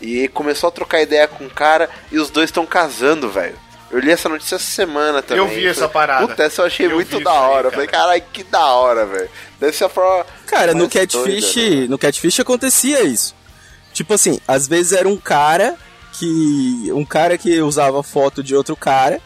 [0.00, 3.58] E começou a trocar ideia com o cara e os dois estão casando, velho.
[3.90, 5.42] Eu li essa notícia essa semana também.
[5.42, 6.28] Eu vi essa Falei, parada.
[6.28, 7.62] Puta, essa eu achei Eu muito da isso aí, hora.
[7.62, 7.70] cara.
[7.72, 9.30] Falei, caralho, que da hora, velho.
[9.58, 10.24] Deve ser a forma.
[10.46, 11.86] Cara, no Catfish, doida, né?
[11.88, 13.34] no Catfish acontecia isso.
[13.94, 15.76] Tipo assim, às vezes era um cara
[16.12, 19.22] que um cara que usava foto de outro cara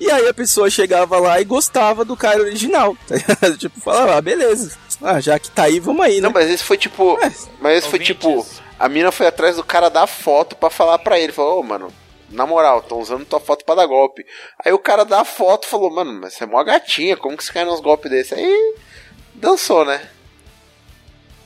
[0.00, 2.96] e aí a pessoa chegava lá e gostava do cara original.
[3.40, 4.76] tá tipo, falava, ah, beleza.
[5.02, 6.22] Ah, já que tá aí, vamos aí, né?
[6.22, 7.18] Não, mas esse foi tipo.
[7.20, 8.46] É, mas esse foi tipo.
[8.78, 11.32] A mina foi atrás do cara da foto pra falar pra ele.
[11.32, 11.92] Falou, ô, mano,
[12.30, 14.24] na moral, estão usando tua foto pra dar golpe.
[14.64, 17.44] Aí o cara dá a foto falou, mano, mas você é mó gatinha, como que
[17.44, 18.34] você cai nos golpes desse?
[18.34, 18.74] Aí
[19.34, 20.08] dançou, né?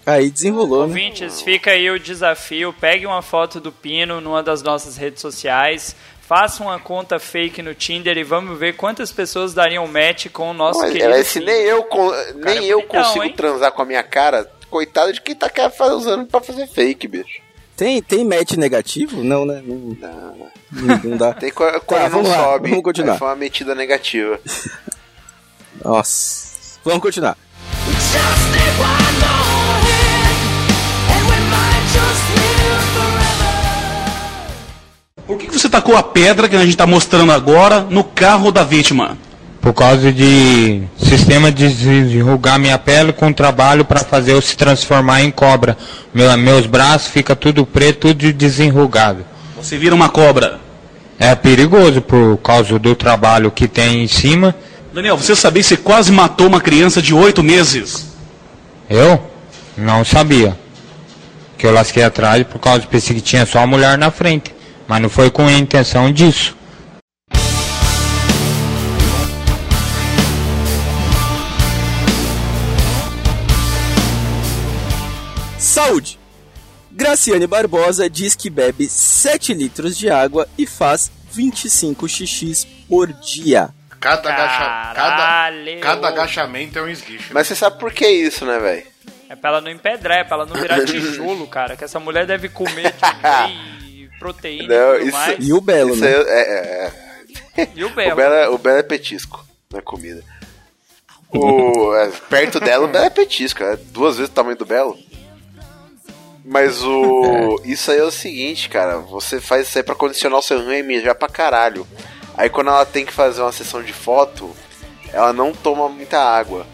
[0.05, 0.87] Aí desenrolou, né?
[0.87, 2.75] Ouvintes, fica aí o desafio.
[2.81, 5.95] Pegue uma foto do Pino numa das nossas redes sociais.
[6.21, 10.55] Faça uma conta fake no Tinder e vamos ver quantas pessoas dariam match com o
[10.55, 11.11] nosso Mas, querido.
[11.11, 11.53] mas se Pino.
[11.53, 13.35] nem eu, con- nem é eu bonitão, consigo hein?
[13.37, 15.51] transar com a minha cara, coitado de quem tá
[15.95, 17.41] usando pra fazer fake, bicho.
[17.77, 19.23] Tem, tem match negativo?
[19.25, 19.63] Não, né?
[19.65, 19.97] Não,
[20.71, 21.33] não, não dá.
[21.35, 23.19] Tem quando não Tá, vamos lá, sobe, vamos continuar.
[23.19, 24.39] foi uma metida negativa.
[25.85, 26.79] Nossa.
[26.85, 27.37] Vamos continuar.
[35.73, 39.17] Tacou a pedra que a gente tá mostrando agora no carro da vítima?
[39.59, 45.23] Por causa de sistema de desenrugar minha pele com trabalho para fazer eu se transformar
[45.23, 45.79] em cobra.
[46.13, 49.25] Meu, meus braços ficam tudo preto, tudo desenrugado.
[49.57, 50.61] Você vira uma cobra.
[51.19, 54.55] É perigoso por causa do trabalho que tem em cima.
[54.93, 58.09] Daniel, você sabia que você quase matou uma criança de oito meses?
[58.91, 59.23] Eu
[59.77, 60.59] não sabia.
[61.57, 64.53] Que eu lasquei atrás por causa pensei que tinha só a mulher na frente.
[64.87, 66.57] Mas não foi com a intenção disso.
[75.59, 76.19] Saúde!
[76.91, 83.71] Graciane Barbosa diz que bebe 7 litros de água e faz 25 xixis por dia.
[83.99, 87.33] Cada, agacha, cada, cada agachamento é um esguicho.
[87.33, 88.87] Mas você sabe por que isso, né, velho?
[89.31, 91.77] É pra ela não empedrar, é pra ela não virar tijolo, cara.
[91.77, 93.73] Que essa mulher deve comer de
[94.23, 95.47] proteína Não, e tudo isso- mais.
[95.49, 96.11] E o Belo, Isso né?
[96.13, 96.93] é, é-
[97.57, 98.17] é- E o O Belo.
[98.17, 100.23] Belo, é- o Belo é petisco na comida.
[101.31, 103.63] O, é, perto dela, o Belo é petisco.
[103.63, 104.99] É duas vezes o tamanho do Belo.
[106.45, 107.61] Mas o.
[107.65, 108.99] Isso aí é o seguinte, cara.
[108.99, 111.87] Você faz isso aí pra condicionar o seu rim e mijar pra caralho.
[112.37, 114.51] Aí quando ela tem que fazer uma sessão de foto,
[115.13, 116.67] ela não toma muita água.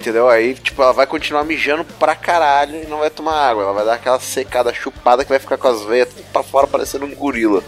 [0.00, 0.30] Entendeu?
[0.30, 3.64] Aí, tipo, ela vai continuar mijando pra caralho e não vai tomar água.
[3.64, 6.66] Ela vai dar aquela secada chupada que vai ficar com as veias tudo pra fora
[6.66, 7.62] parecendo um gorila.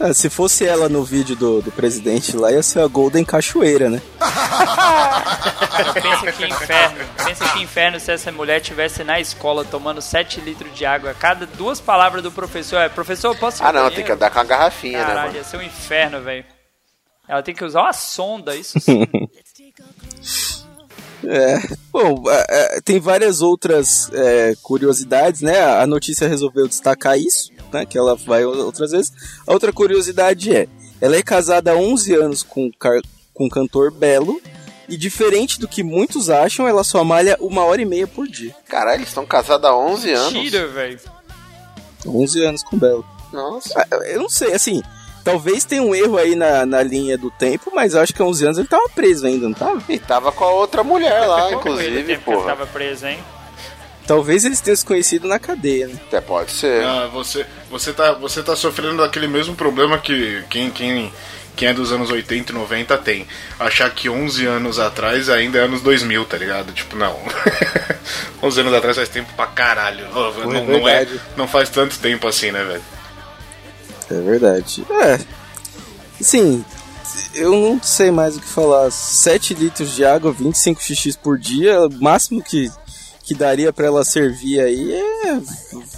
[0.00, 3.88] Ah, se fosse ela no vídeo do, do presidente lá, ia ser a Golden Cachoeira,
[3.88, 4.02] né?
[5.94, 7.06] Pensa que inferno.
[7.24, 11.14] Pensa que inferno se essa mulher tivesse na escola tomando 7 litros de água.
[11.14, 14.12] Cada duas palavras do professor é: professor, eu posso ir Ah, não, banheiro?" tem que
[14.12, 16.44] andar com uma garrafinha, né, Caralho, ia ser um inferno, velho.
[17.28, 19.06] Ela tem que usar uma sonda, isso sim.
[21.28, 21.58] É.
[21.92, 25.60] Bom, é, é, tem várias outras é, curiosidades, né?
[25.60, 27.86] A notícia resolveu destacar isso, né?
[27.86, 29.12] Que ela vai outras vezes.
[29.46, 30.68] A outra curiosidade é:
[31.00, 32.72] ela é casada há 11 anos com, o
[33.32, 34.40] com o cantor Belo.
[34.86, 38.54] E diferente do que muitos acham, ela só malha uma hora e meia por dia.
[38.68, 40.42] Caralho, eles estão casados há 11 anos.
[40.42, 41.00] Tira, velho.
[42.06, 43.04] 11 anos com Belo.
[43.32, 43.80] Nossa.
[43.90, 44.82] Ah, Eu não sei, assim.
[45.24, 48.24] Talvez tenha um erro aí na, na linha do tempo, mas eu acho que há
[48.26, 49.82] 11 anos ele tava preso ainda, não tava?
[49.88, 52.44] E tava com a outra mulher lá, inclusive, que ele porra.
[52.48, 53.18] tava preso, hein?
[54.06, 55.94] Talvez eles tenham se conhecido na cadeia, né?
[56.06, 56.84] Até pode ser.
[56.84, 61.10] Ah, você, você, tá, você tá sofrendo daquele mesmo problema que quem, quem,
[61.56, 63.26] quem é dos anos 80 e 90 tem.
[63.58, 66.70] Achar que 11 anos atrás ainda é anos 2000, tá ligado?
[66.72, 67.18] Tipo, não.
[68.42, 70.06] 11 anos atrás faz tempo pra caralho.
[70.12, 72.82] Não, não, é, não faz tanto tempo assim, né, velho?
[74.10, 74.86] É verdade.
[74.90, 75.18] É.
[76.20, 76.64] Sim,
[77.34, 78.90] eu não sei mais o que falar.
[78.90, 82.70] 7 litros de água, 25 xx por dia, o máximo que,
[83.22, 85.40] que daria pra ela servir aí é.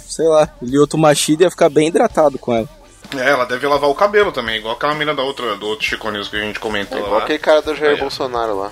[0.07, 2.67] Sei lá, o Lioto Machida ia ficar bem hidratado com ela.
[3.15, 6.11] É, ela deve lavar o cabelo também, igual aquela mina da outra, do outro Chico
[6.11, 7.23] News que a gente comentou É igual lá.
[7.23, 7.99] aquele cara do Jair Aí.
[7.99, 8.71] Bolsonaro lá.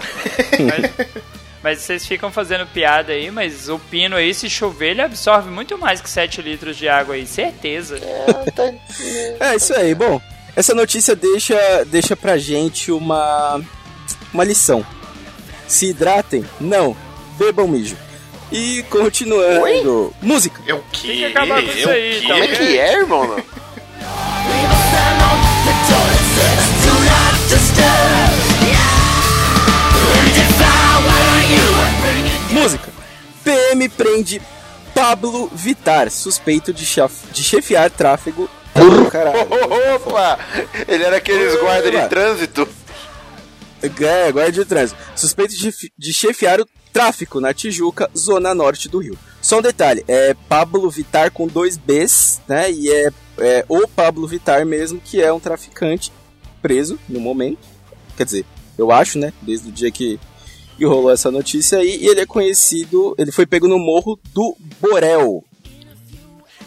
[1.62, 5.76] Mas, vocês ficam fazendo piada aí, mas o pino aí, se chover, ele absorve muito
[5.76, 8.00] mais que 7 litros de água aí, certeza.
[9.38, 10.20] É isso aí, bom.
[10.56, 13.60] Essa notícia deixa, deixa pra gente uma,
[14.32, 14.84] uma lição.
[15.68, 16.44] Se hidratem?
[16.60, 16.96] Não.
[17.38, 17.96] Bebam mijo.
[18.50, 20.12] E continuando.
[20.20, 20.60] Música.
[20.66, 21.06] Eu que?
[21.06, 22.26] Tem que acabar com isso Eu aí, que?
[22.26, 23.36] tá Como é que é, irmão?
[32.52, 32.90] Música.
[33.44, 34.42] PM prende
[34.94, 36.84] Pablo Vitar, suspeito de,
[37.32, 38.48] de chefiar tráfego.
[39.10, 39.48] Caralho.
[39.96, 40.38] Opa!
[40.86, 42.68] Ele era aqueles guarda de trânsito.
[43.82, 45.00] É, guarda de trânsito.
[45.16, 49.16] Suspeito de, de chefiar o tráfico na Tijuca, zona norte do Rio.
[49.40, 52.70] Só um detalhe, é Pablo Vitar com dois Bs, né?
[52.70, 56.12] E é, é o Pablo Vitar mesmo, que é um traficante
[56.60, 57.58] preso no momento.
[58.16, 58.44] Quer dizer,
[58.76, 59.32] eu acho, né?
[59.40, 60.20] Desde o dia que,
[60.80, 61.98] que rolou essa notícia aí.
[62.00, 65.44] E ele é conhecido, ele foi pego no morro do Borel.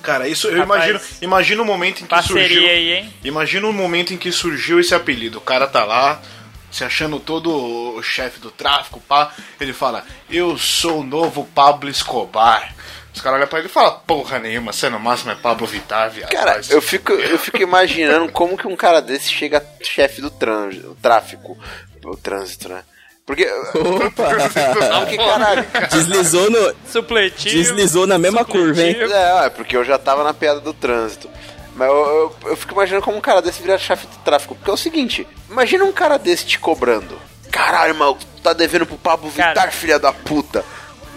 [0.03, 1.01] Cara, isso eu Rapaz, imagino.
[1.19, 2.61] Imagina o momento em que surgiu.
[2.61, 3.13] aí, hein?
[3.23, 5.39] Imagina o momento em que surgiu esse apelido.
[5.39, 6.21] O cara tá lá,
[6.69, 9.33] se achando todo o chefe do tráfico, pá.
[9.59, 12.75] Ele fala, eu sou o novo Pablo Escobar.
[13.15, 16.11] Os caras olham pra ele e falam, porra nenhuma, você no máximo é Pablo Vittar,
[16.11, 16.29] viado.
[16.29, 20.95] Cara, eu fico, eu fico imaginando como que um cara desse chega chefe do trânsito,
[21.01, 21.57] tráfico,
[22.03, 22.83] o trânsito, né?
[23.25, 24.29] Porque, Opa!
[24.99, 27.55] porque caralho, Deslizou, no, Supletivo.
[27.55, 28.95] deslizou na mesma curva, hein?
[28.99, 31.29] é, é, porque eu já tava na piada do trânsito.
[31.75, 34.55] Mas eu, eu, eu fico imaginando como um cara desse vira chefe do tráfico.
[34.55, 37.17] Porque é o seguinte, imagina um cara desse te cobrando.
[37.49, 39.49] Caralho, tu tá devendo pro Pablo Cara.
[39.53, 40.63] Vittar, filha da puta.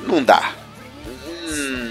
[0.03, 0.53] Não dá.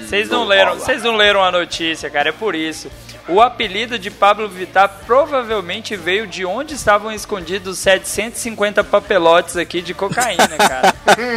[0.08, 2.90] Vocês não Não leram, vocês não leram a notícia, cara, é por isso.
[3.28, 9.96] O apelido de Pablo Vittar provavelmente veio de onde estavam escondidos 750 papelotes aqui de
[9.96, 10.94] cocaína, cara.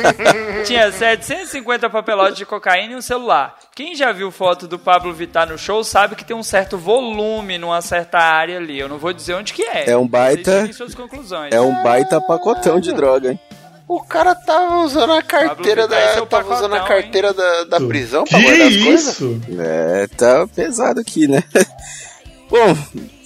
[0.66, 3.56] Tinha 750 papelotes de cocaína e um celular.
[3.74, 7.56] Quem já viu foto do Pablo Vittar no show sabe que tem um certo volume
[7.56, 8.78] numa certa área ali.
[8.78, 9.88] Eu não vou dizer onde que é.
[9.90, 11.54] É um baita- suas conclusões.
[11.54, 13.40] É um baita pacotão de droga, hein?
[13.88, 16.26] O cara tava usando a carteira da.
[16.26, 19.08] Tava usando a carteira da, da prisão pra Que guardar as coisas.
[19.14, 19.40] isso?
[19.58, 21.42] É, tá pesado aqui, né?
[22.50, 22.76] Bom,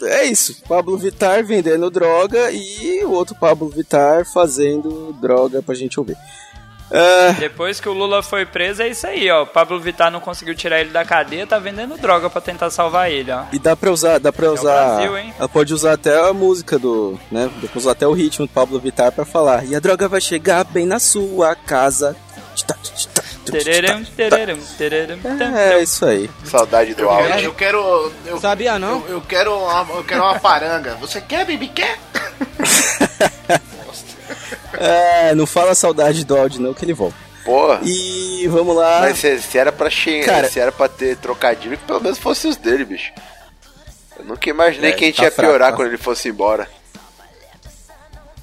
[0.03, 0.63] é isso.
[0.69, 6.17] Pablo Vittar vendendo droga e o outro Pablo Vittar fazendo droga pra gente ouvir.
[6.93, 9.45] Ah, Depois que o Lula foi preso, é isso aí, ó.
[9.47, 13.33] Pablo Vittar não conseguiu tirar ele da cadeia, tá vendendo droga pra tentar salvar ele,
[13.33, 13.45] ó.
[13.53, 14.97] e dá pra usar, dá pra usar.
[14.97, 15.33] Brasil, hein?
[15.39, 17.51] Ela pode usar até a música do, né?
[17.63, 19.65] Dá pra usar até o ritmo do Pablo Vittar pra falar.
[19.65, 22.15] E a droga vai chegar bem na sua casa.
[23.45, 25.79] Tererum, tererum, tererum, É tam.
[25.83, 26.31] isso aí.
[26.45, 27.41] Saudade do áudio.
[27.41, 28.13] eu quero.
[28.25, 29.03] Eu, Sabia não?
[29.09, 30.95] eu, eu quero uma, eu quero uma paranga.
[31.01, 31.69] Você quer, Bibi?
[31.69, 31.99] Quer?
[34.79, 37.17] É, não fala saudade do áudio não que ele volta.
[37.45, 37.81] Porra.
[37.83, 39.01] E vamos lá.
[39.01, 42.19] Mas se, se era pra xingar, Cara- se era pra ter trocadilho, que pelo menos
[42.19, 43.13] fosse os dele, bicho.
[44.19, 45.77] Eu nunca imaginei É, que a gente tá ia fraco, piorar tá?
[45.77, 46.69] quando ele fosse embora.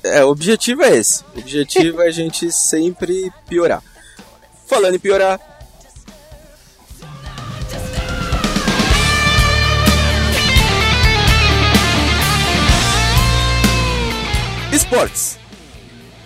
[0.04, 1.24] É, o objetivo é esse.
[1.36, 3.82] O objetivo é a gente sempre piorar.
[4.68, 5.40] Falando em piorar.
[14.72, 15.38] Esportes.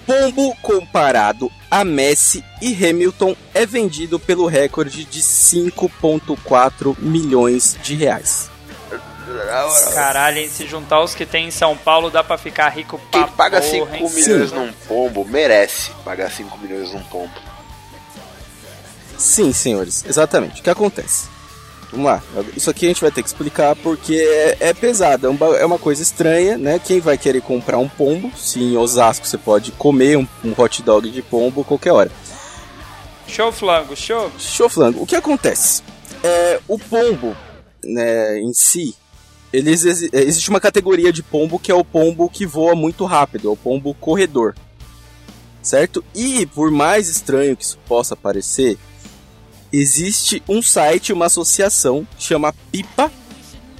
[0.05, 8.49] Pombo comparado a Messi e Hamilton é vendido pelo recorde de 5,4 milhões de reais.
[9.93, 10.49] Caralho, hein?
[10.49, 13.61] Se juntar os que tem em São Paulo, dá pra ficar rico pra Quem paga
[13.61, 14.09] porra, 5 hein?
[14.13, 14.55] milhões Sim.
[14.55, 17.33] num pombo merece pagar 5 milhões num pombo.
[19.17, 20.59] Sim, senhores, exatamente.
[20.59, 21.29] O que acontece?
[21.93, 22.23] Vamos lá,
[22.57, 25.77] isso aqui a gente vai ter que explicar porque é, é pesado, é, é uma
[25.77, 26.79] coisa estranha, né?
[26.79, 28.31] Quem vai querer comprar um pombo?
[28.35, 32.11] Se em Osasco você pode comer um, um hot dog de pombo qualquer hora.
[33.27, 34.31] Show flango, show.
[34.39, 35.03] Show flango.
[35.03, 35.83] O que acontece?
[36.23, 37.37] É, o pombo,
[37.83, 38.95] né, em si,
[39.51, 43.51] eles, existe uma categoria de pombo que é o pombo que voa muito rápido, é
[43.51, 44.55] o pombo corredor.
[45.61, 46.03] Certo?
[46.15, 48.79] E por mais estranho que isso possa parecer,
[49.73, 53.11] existe um site, uma associação, chama PIPA,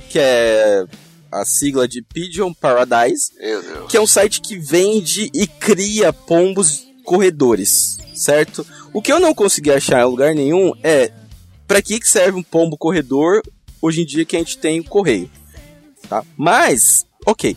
[0.10, 0.86] que é
[1.32, 3.32] a sigla de Pigeon Paradise,
[3.88, 8.66] que é um site que vende e cria pombos corredores, certo?
[8.92, 11.12] O que eu não consegui achar em lugar nenhum é
[11.68, 13.42] para que que serve um pombo corredor
[13.82, 15.30] hoje em dia que a gente tem o correio,
[16.10, 16.24] tá?
[16.36, 17.56] Mas, ok.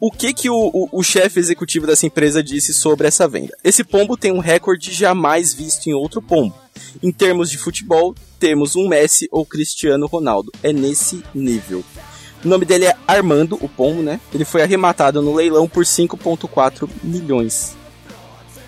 [0.00, 3.54] O que que o, o, o chefe executivo dessa empresa disse sobre essa venda?
[3.62, 6.54] Esse pombo tem um recorde jamais visto em outro pombo.
[7.02, 10.52] Em termos de futebol, temos um Messi ou Cristiano Ronaldo.
[10.62, 11.84] É nesse nível.
[12.44, 14.18] O nome dele é Armando, o pombo, né?
[14.32, 17.76] Ele foi arrematado no leilão por 5,4 milhões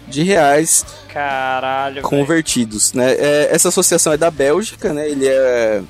[0.09, 3.13] de reais Caralho, convertidos, né?
[3.13, 5.09] É, essa associação é da Bélgica, né?
[5.09, 5.83] Ele é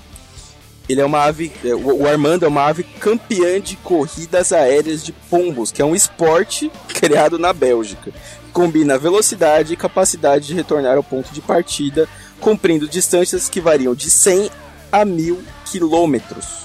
[0.89, 5.05] ele é uma ave, é, o o Armando é uma ave campeã de corridas aéreas
[5.05, 8.13] de pombos, que é um esporte criado na Bélgica.
[8.53, 14.11] Combina velocidade e capacidade de retornar ao ponto de partida, cumprindo distâncias que variam de
[14.11, 14.51] 100
[14.91, 16.62] a 1000 quilômetros.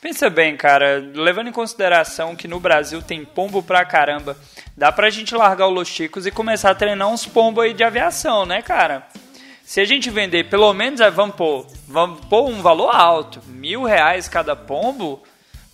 [0.00, 4.36] Pensa bem, cara, levando em consideração que no Brasil tem pombo pra caramba,
[4.76, 7.82] dá pra gente largar o Los Chicos e começar a treinar uns pombos aí de
[7.82, 9.08] aviação, né, cara?
[9.64, 13.82] Se a gente vender pelo menos, ah, vamos pôr, vamos pôr um valor alto, mil
[13.82, 15.22] reais cada pombo,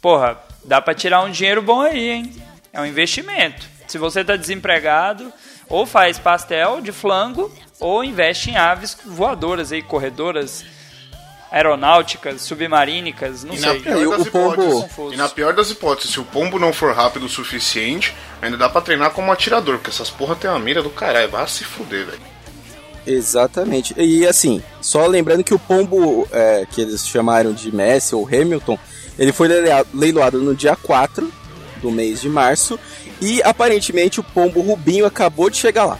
[0.00, 2.32] porra, dá pra tirar um dinheiro bom aí, hein?
[2.72, 3.68] É um investimento.
[3.90, 5.32] Se você tá desempregado,
[5.68, 10.64] ou faz pastel de flango, ou investe em aves voadoras aí, corredoras,
[11.50, 13.80] aeronáuticas, submarínicas, não E na, sei.
[13.80, 15.14] pior E o das pombo- hipóteses, Confuso.
[15.14, 18.68] e na pior das hipóteses, se o pombo não for rápido o suficiente, ainda dá
[18.68, 21.28] pra treinar como atirador, porque essas porra tem uma mira do caralho.
[21.28, 22.20] Vai se fuder, velho.
[23.04, 23.92] Exatamente.
[23.98, 28.78] E assim, só lembrando que o pombo é, que eles chamaram de Messi ou Hamilton,
[29.18, 29.48] ele foi
[29.92, 31.32] leiloado no dia 4
[31.80, 32.78] do mês de março
[33.20, 35.98] e aparentemente o pombo Rubinho acabou de chegar lá.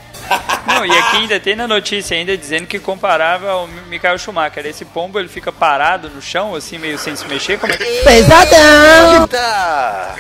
[0.66, 4.64] Não, e aqui ainda tem na notícia ainda dizendo que comparava ao Michael Schumacher.
[4.66, 7.58] Esse pombo ele fica parado no chão, assim, meio sem se mexer.
[7.58, 7.84] Como é que...
[7.84, 9.22] Pesadão!
[9.22, 10.14] Eita!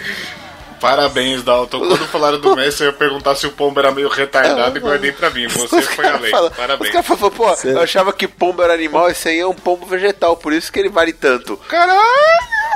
[0.80, 1.78] Parabéns, Dalton.
[1.80, 5.12] Quando falaram do Messi, eu ia perguntar se o pombo era meio retardado e guardei
[5.12, 5.46] pra mim.
[5.48, 6.34] Você Os foi além.
[6.34, 6.90] Os Parabéns.
[6.90, 7.78] caras falam, pô, Sério.
[7.78, 10.78] eu achava que pombo era animal, esse aí é um pombo vegetal, por isso que
[10.78, 11.56] ele vale tanto.
[11.68, 12.00] Caralho!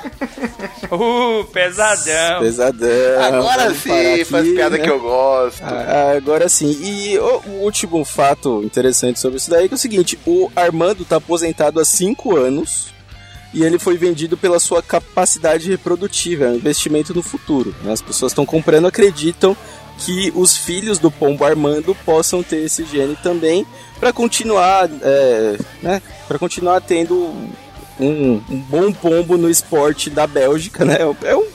[0.93, 2.41] Uh, pesadão.
[2.41, 3.23] Pesadão.
[3.23, 4.85] Agora vamos sim, aqui, faz piada né?
[4.85, 5.63] que eu gosto.
[5.63, 6.79] Ah, Agora sim.
[6.83, 10.51] E o, o último fato interessante sobre isso daí é, que é o seguinte: o
[10.55, 12.94] Armando tá aposentado há 5 anos
[13.55, 17.75] e ele foi vendido pela sua capacidade reprodutiva, é um investimento no futuro.
[17.83, 17.93] né?
[17.93, 19.57] As pessoas estão comprando, acreditam
[19.97, 23.65] que os filhos do pombo Armando possam ter esse gene também
[24.01, 27.15] para continuar, é, né, para continuar tendo
[28.01, 30.99] um, um bom pombo no esporte da Bélgica, né?
[31.23, 31.47] É um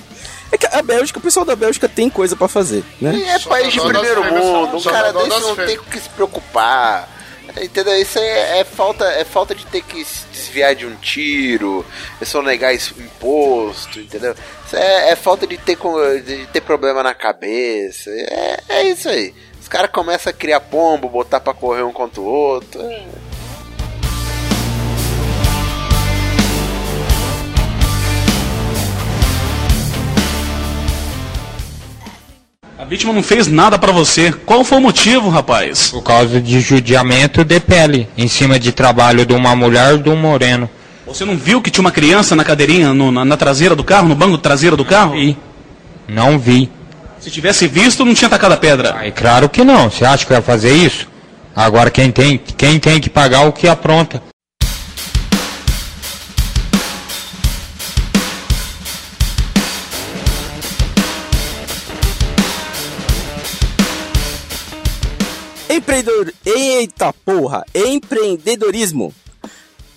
[0.51, 3.13] é que a Bélgica, o pessoal da Bélgica tem coisa pra fazer, né?
[3.15, 6.09] E é Só país de primeiro mundo, um cara desse não tem com que se
[6.09, 7.18] preocupar.
[7.61, 7.95] Entendeu?
[7.99, 11.85] Isso é, é falta, é falta de ter que se desviar de um tiro,
[12.21, 14.35] é só negar imposto, entendeu?
[14.65, 15.77] Isso é, é falta de ter,
[16.25, 18.09] de ter problema na cabeça.
[18.11, 19.33] É, é isso aí.
[19.59, 22.81] Os caras começam a criar pombo, botar pra correr um contra o outro.
[22.81, 23.28] é.
[32.79, 34.31] A vítima não fez nada pra você.
[34.31, 35.89] Qual foi o motivo, rapaz?
[35.89, 40.15] Por causa de judiamento de pele, em cima de trabalho de uma mulher de um
[40.15, 40.69] moreno.
[41.05, 44.07] Você não viu que tinha uma criança na cadeirinha, no- na, na traseira do carro,
[44.07, 45.11] no banco traseiro do carro?
[45.11, 45.37] Vi.
[46.07, 46.71] Não vi.
[47.19, 48.95] Se tivesse visto, não tinha tacado a pedra.
[48.97, 49.89] Aí claro que não.
[49.91, 51.05] Você acha que vai fazer isso?
[51.53, 54.23] Agora quem tem, quem tem que pagar o que apronta.
[65.79, 66.33] Empreendedor...
[66.45, 67.65] Eita porra!
[67.73, 69.13] Empreendedorismo.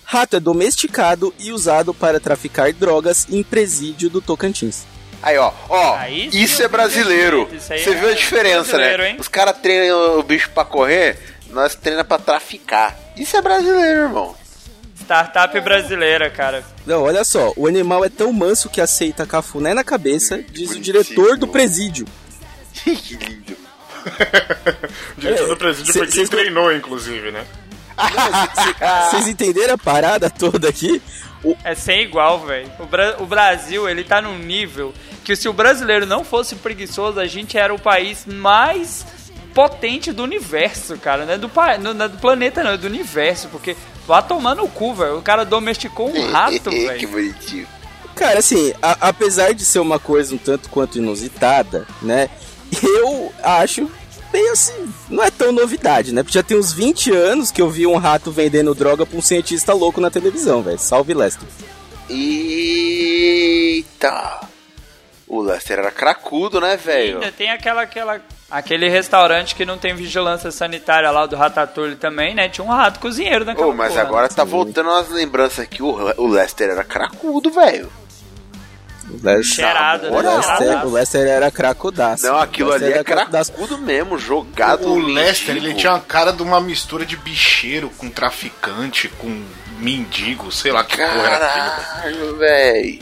[0.03, 4.83] Rato é domesticado e usado para traficar drogas em presídio do Tocantins.
[5.21, 7.49] Aí, ó, ó, Aí isso é brasileiro.
[7.53, 9.09] isso Você é viu a diferença, brasileiro, né?
[9.11, 9.17] hein?
[9.19, 11.17] Os caras treinam o bicho pra correr,
[11.49, 12.97] nós treinamos pra traficar.
[13.15, 14.35] Isso é brasileiro, irmão.
[14.99, 16.63] Startup brasileira, cara.
[16.85, 20.79] Não, olha só, o animal é tão manso que aceita cafuné na cabeça, diz o
[20.79, 22.05] diretor do presídio.
[22.83, 23.62] que lindo.
[25.17, 27.45] O diretor É, do presídio cê- foi quem treinou, inclusive, né?
[29.09, 31.01] Vocês entenderam a parada toda aqui?
[31.43, 32.71] O, É sem igual, velho.
[32.79, 34.93] O, Bra- o Brasil, ele tá num nível
[35.23, 39.05] que se o brasileiro não fosse preguiçoso, a gente era o país mais
[39.53, 41.25] potente do universo, cara.
[41.25, 43.47] Não é do, pa- não é do planeta, não, é do universo.
[43.49, 43.75] Porque
[44.07, 45.17] vá tomar no cu, velho.
[45.17, 47.07] O cara domesticou um rato, que velho.
[47.09, 47.67] bonitinho.
[48.15, 52.29] Cara, assim, a- apesar de ser uma coisa um tanto quanto inusitada, né?
[52.81, 53.89] Eu acho
[54.31, 56.23] bem assim, não é tão novidade, né?
[56.23, 59.21] Porque já tem uns 20 anos que eu vi um rato vendendo droga pra um
[59.21, 60.79] cientista louco na televisão, velho.
[60.79, 61.47] Salve Lester.
[63.03, 64.39] Eita!
[65.27, 67.15] O Lester era cracudo, né, velho?
[67.15, 72.35] Ainda tem aquela, aquela, aquele restaurante que não tem vigilância sanitária lá do Ratatouille também,
[72.35, 72.49] né?
[72.49, 74.33] Tinha um rato cozinheiro naquela Ô, mas porra, agora né?
[74.35, 77.91] tá voltando umas lembranças que o, o Lester era cracudo, velho.
[79.13, 80.17] O Lester, Cheirado, né?
[80.17, 82.25] o Lester, o Lester era cracudaço.
[82.25, 84.87] Não, aquilo ali Lester é cracudo mesmo, jogado.
[84.87, 85.67] O Lester, mendigo.
[85.67, 89.43] ele tinha uma cara de uma mistura de bicheiro com traficante, com
[89.79, 91.67] mendigo, sei lá que porra era aquilo.
[91.67, 91.85] velho.
[91.85, 92.99] Caralho, velho.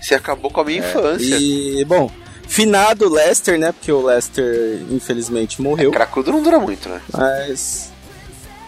[0.00, 1.36] Você acabou com a minha infância.
[1.38, 2.10] E, bom,
[2.46, 3.72] finado Lester, né?
[3.72, 5.90] Porque o Lester, infelizmente, morreu.
[5.90, 7.00] Cracudo não dura muito, né?
[7.12, 7.92] Mas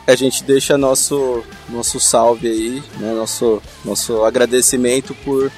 [0.06, 3.12] a gente deixa nosso nosso salve aí, né?
[3.14, 5.50] Nosso nosso agradecimento por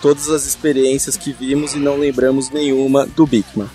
[0.00, 3.68] todas as experiências que vimos e não lembramos nenhuma do Bigman.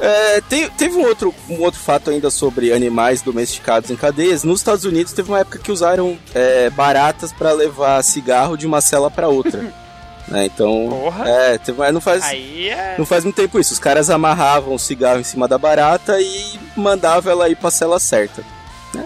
[0.00, 4.42] É, tem- teve um outro, um outro fato ainda sobre animais domesticados em cadeias.
[4.42, 8.80] Nos Estados Unidos teve uma época que usaram é, baratas para levar cigarro de uma
[8.80, 9.60] cela para outra.
[10.26, 10.46] né?
[10.46, 11.28] Então, Porra.
[11.28, 12.96] é, teve, não faz é.
[12.98, 13.72] não faz muito tempo isso.
[13.72, 18.00] Os caras amarravam o cigarro em cima da barata e mandavam ela ir pra cela
[18.00, 18.42] certa.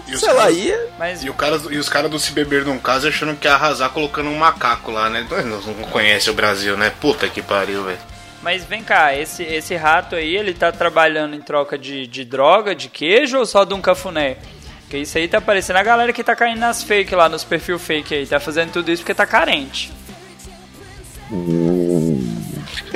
[0.07, 2.31] E os Sei lá, caras- aí Mas E, o cara, e os caras do Se
[2.31, 5.25] Beber Num Caso achando que ia arrasar colocando um macaco lá, né?
[5.29, 6.91] Não, não conhece o Brasil, né?
[7.01, 7.99] Puta que pariu, velho.
[8.41, 12.73] Mas vem cá, esse, esse rato aí, ele tá trabalhando em troca de, de droga,
[12.73, 14.37] de queijo ou só de um cafuné?
[14.83, 17.77] Porque isso aí tá parecendo a galera que tá caindo nas fake lá, nos perfil
[17.77, 18.25] fake aí.
[18.25, 19.91] Tá fazendo tudo isso porque tá carente.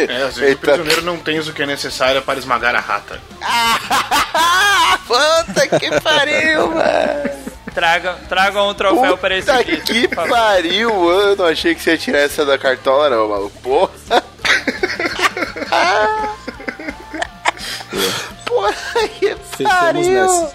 [0.09, 0.55] É, às vezes Eita.
[0.55, 3.19] o prisioneiro não tem o que é necessário para esmagar a rata.
[5.07, 7.41] Puta que pariu, velho.
[7.73, 9.81] Traga, traga um troféu para esse Puta kit.
[9.83, 13.57] que pariu, não achei que você ia tirar essa da cartola, não, maluco.
[13.61, 13.91] Porra.
[18.45, 20.03] Porra, que pariu.
[20.27, 20.53] nessa.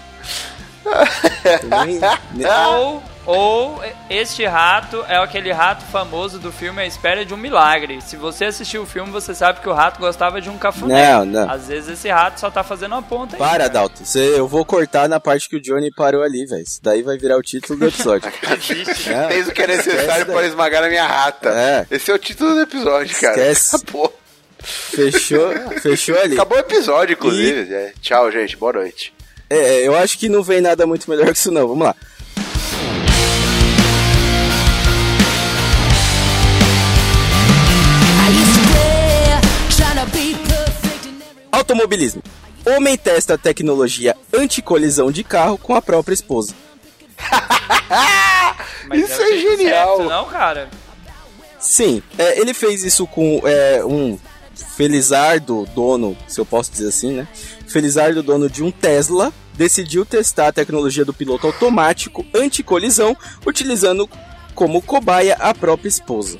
[1.85, 1.99] Nem-
[2.33, 7.37] nem- Ou, ou este rato é aquele rato famoso do filme A Espera de um
[7.37, 8.01] Milagre.
[8.01, 11.11] Se você assistiu o filme, você sabe que o rato gostava de um cafuné.
[11.13, 11.49] Não, não.
[11.51, 13.39] Às vezes esse rato só tá fazendo uma ponta aí.
[13.39, 14.03] Para, Dalton.
[14.05, 16.63] Você- eu vou cortar na parte que o Johnny parou ali, velho.
[16.63, 18.31] Isso daí vai virar o título do episódio.
[18.47, 20.47] É, Fez o que é necessário para daí.
[20.47, 21.49] esmagar a minha rata.
[21.49, 21.85] É.
[21.91, 23.35] Esse é o título do episódio, cara.
[23.51, 23.75] Esquece.
[23.75, 24.17] Acabou.
[24.59, 25.51] Fechou,
[25.81, 26.33] fechou ali.
[26.33, 27.73] Acabou o episódio, inclusive.
[27.73, 28.55] É, Tchau, gente.
[28.57, 29.13] Boa noite.
[29.49, 31.67] É, eu acho que não vem nada muito melhor que isso não.
[31.67, 31.95] Vamos lá.
[41.57, 42.21] Automobilismo.
[42.67, 46.53] Homem testa tecnologia anticolisão de carro com a própria esposa.
[48.93, 49.97] Isso é ter genial.
[49.97, 50.69] certo, não, cara?
[51.59, 54.19] Sim, é, ele fez isso com é, um
[54.75, 57.27] felizardo dono, se eu posso dizer assim, né?
[57.67, 64.07] Felizardo dono de um Tesla decidiu testar a tecnologia do piloto automático anticolisão, utilizando
[64.53, 66.37] como cobaia a própria esposa.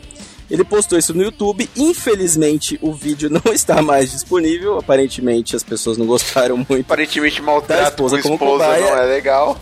[0.50, 1.70] Ele postou isso no YouTube.
[1.76, 4.78] Infelizmente, o vídeo não está mais disponível.
[4.80, 6.82] Aparentemente, as pessoas não gostaram muito.
[6.86, 8.82] Aparentemente, Da maltrato esposa com esposa cobaia.
[8.86, 9.60] não é legal.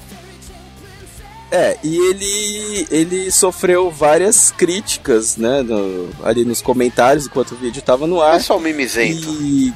[1.51, 7.79] É, e ele ele sofreu várias críticas, né, no- ali nos comentários enquanto o vídeo
[7.79, 8.35] estava no ar.
[8.35, 9.27] É só um mimizento.
[9.41, 9.71] E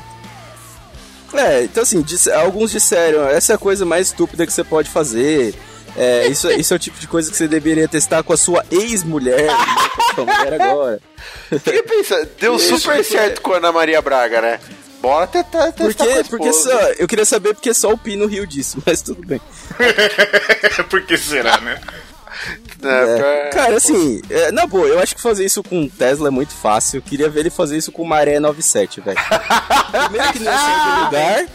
[1.33, 4.89] é, então assim, disse- alguns disseram, essa é a coisa mais estúpida que você pode
[4.89, 5.53] fazer.
[5.95, 8.65] É, isso, isso é o tipo de coisa que você deveria testar com a sua
[8.71, 10.99] ex-mulher, não com a sua mulher agora.
[11.87, 14.59] Pensando, deu Isso, super porque- certo com a Ana Maria Braga, né?
[15.01, 16.23] Bora tentar testar Por com a?
[16.25, 19.39] Porque só, eu queria saber porque só o Pino riu disso, mas tudo bem.
[20.89, 21.79] Por que será, né?
[22.81, 23.49] É, pra- É.
[23.49, 26.97] Cara, assim, é, na boa, eu acho que fazer isso com Tesla é muito fácil.
[26.97, 29.17] Eu queria ver ele fazer isso com Maré 97, velho.
[30.09, 31.45] Primeiro que não ia sair do lugar,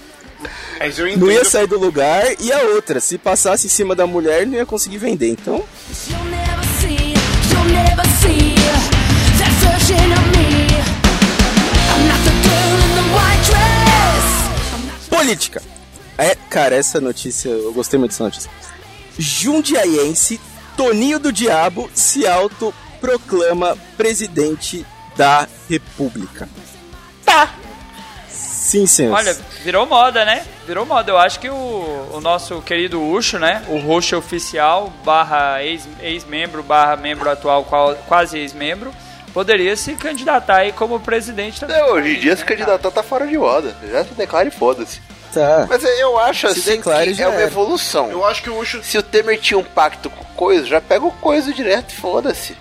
[0.98, 1.32] não entendo.
[1.32, 4.66] ia sair do lugar, e a outra, se passasse em cima da mulher, não ia
[4.66, 5.28] conseguir vender.
[5.28, 5.64] Então,
[15.24, 15.62] política.
[16.18, 18.50] É, cara, essa notícia, eu gostei muito dessa notícia.
[19.18, 20.40] Jundiaiense
[20.76, 24.84] Toninho do Diabo se autoproclama presidente
[25.16, 26.48] da República.
[27.24, 27.54] Tá.
[28.64, 29.14] Sim, senhor.
[29.14, 30.42] Olha, virou moda, né?
[30.66, 31.12] Virou moda.
[31.12, 33.62] Eu acho que o, o nosso querido Ucho, né?
[33.68, 38.90] O Roxo oficial, barra ex- ex-membro, barra membro atual, qual- quase ex-membro,
[39.34, 41.76] poderia se candidatar aí como presidente também.
[41.76, 42.58] Não, hoje em dia se Né, cara?
[42.58, 43.76] candidatar tá fora de moda.
[43.90, 45.02] Já se declara e foda-se.
[45.34, 45.66] Tá.
[45.68, 47.44] Mas eu acho Se assim declare, que é uma era.
[47.46, 48.10] evolução.
[48.10, 48.82] Eu acho que o Ucho.
[48.82, 51.96] Se o Temer tinha um pacto com o Coisa, já pega o Coisa direto e
[51.96, 52.56] foda-se.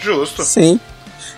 [0.00, 0.42] Justo.
[0.42, 0.80] Sim.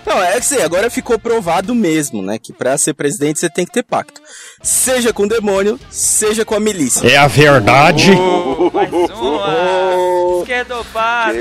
[0.05, 2.37] Não, é que sim, agora ficou provado mesmo, né?
[2.37, 4.21] Que pra ser presidente você tem que ter pacto.
[4.61, 7.07] Seja com o demônio, seja com a milícia.
[7.07, 8.11] É a verdade.
[8.11, 10.41] Oh, mais uma!
[10.41, 11.33] Esquerdopata!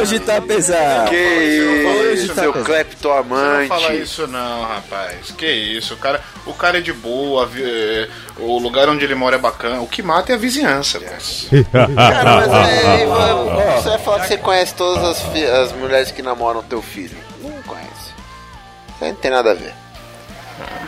[0.00, 1.10] Hoje tá pesado.
[1.10, 2.58] Que Hoje isso, tá seu pesado.
[2.58, 3.68] Não cleptoamante.
[3.68, 5.30] fala isso não, rapaz.
[5.36, 8.08] Que isso, o cara, o cara é de boa, é,
[8.38, 9.80] o lugar onde ele mora é bacana.
[9.80, 11.48] O que mata é a vizinhança, mas.
[11.72, 13.06] Cara, mas é, é,
[13.76, 15.24] você vai falar que você conhece todas as,
[15.62, 17.16] as mulheres que namoram teu filho.
[19.00, 19.74] Não tem nada a ver.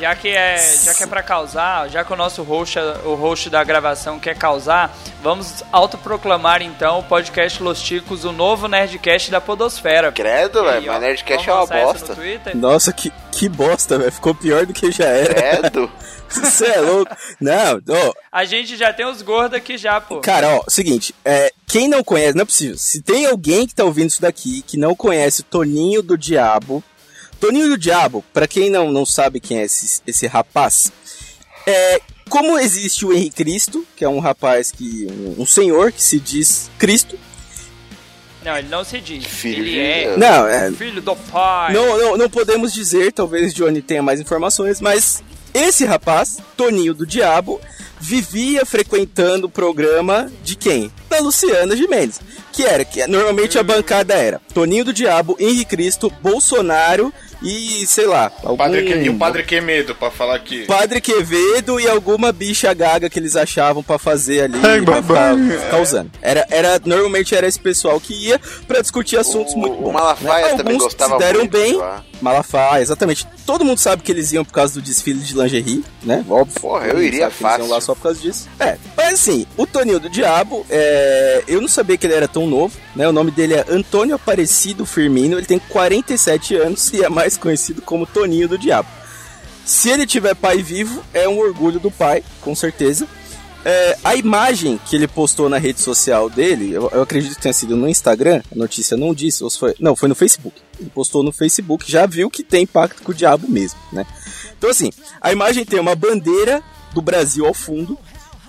[0.00, 3.50] Já que é, já que é pra causar, já que o nosso host, o host
[3.50, 9.40] da gravação quer causar, vamos autoproclamar então o podcast Los Ticos, o novo Nerdcast da
[9.40, 10.12] Podosfera.
[10.12, 12.16] Credo, velho, mas Nerdcast é uma bosta.
[12.54, 14.12] Nossa, que, que bosta, velho.
[14.12, 15.34] Ficou pior do que já era.
[15.34, 15.90] Credo.
[16.28, 17.14] Você é louco.
[17.40, 17.80] Não,
[18.30, 20.20] A gente já tem os gordos aqui já, pô.
[20.20, 22.76] Cara, ó, seguinte, é, quem não conhece, não é possível.
[22.78, 26.84] Se tem alguém que tá ouvindo isso daqui que não conhece o Toninho do Diabo,
[27.40, 30.90] Toninho do Diabo, pra quem não, não sabe quem é esse, esse rapaz,
[31.66, 36.02] é, como existe o Henrique Cristo, que é um rapaz que, um, um senhor que
[36.02, 37.18] se diz Cristo,
[38.44, 39.24] Não, ele não se diz.
[39.24, 41.72] Filho ele de é não, é, filho do pai.
[41.72, 45.22] não, não, não podemos dizer, talvez Johnny tenha mais informações, mas
[45.54, 47.60] esse rapaz, Toninho do Diabo,
[48.00, 50.92] vivia frequentando o programa de quem?
[51.08, 52.20] Da Luciana Gimenez.
[52.58, 58.06] Que era, que normalmente a bancada era Toninho do Diabo, Henrique Cristo, Bolsonaro e, sei
[58.06, 58.56] lá, algum...
[58.56, 60.64] Padre que, e o Padre Quemedo, pra falar que.
[60.66, 65.36] Padre Quevedo e alguma bicha gaga que eles achavam pra fazer ali Ai, pra ficar,
[65.36, 66.10] ficar usando.
[66.20, 69.92] Era, era, normalmente era esse pessoal que ia pra discutir assuntos O- muito o bons.
[69.92, 70.56] Malafaia né?
[70.56, 71.72] também Alguns gostava se deram muito bem.
[71.72, 72.04] de lá.
[72.20, 73.26] Malafaia, exatamente.
[73.46, 76.24] Todo mundo sabe que eles iam por causa do desfile de lingerie, né?
[76.28, 76.60] Óbvio.
[76.60, 77.68] Porra, eu iria que eles iam fácil.
[77.68, 78.48] lá só por causa disso.
[78.58, 81.44] É, mas assim, o Toninho do Diabo, é...
[81.46, 83.08] eu não sabia que ele era tão novo, né?
[83.08, 87.82] O nome dele é Antônio Aparecido Firmino, ele tem 47 anos e é mais conhecido
[87.82, 88.88] como Toninho do Diabo.
[89.64, 93.06] Se ele tiver pai vivo, é um orgulho do pai, com certeza.
[93.64, 97.52] É, a imagem que ele postou na rede social dele, eu, eu acredito que tenha
[97.52, 100.56] sido no Instagram, a notícia não disse, ou se foi, não, foi no Facebook.
[100.80, 104.06] Ele postou no Facebook, já viu que tem pacto com o diabo mesmo, né?
[104.56, 106.62] Então assim, a imagem tem uma bandeira
[106.94, 107.98] do Brasil ao fundo,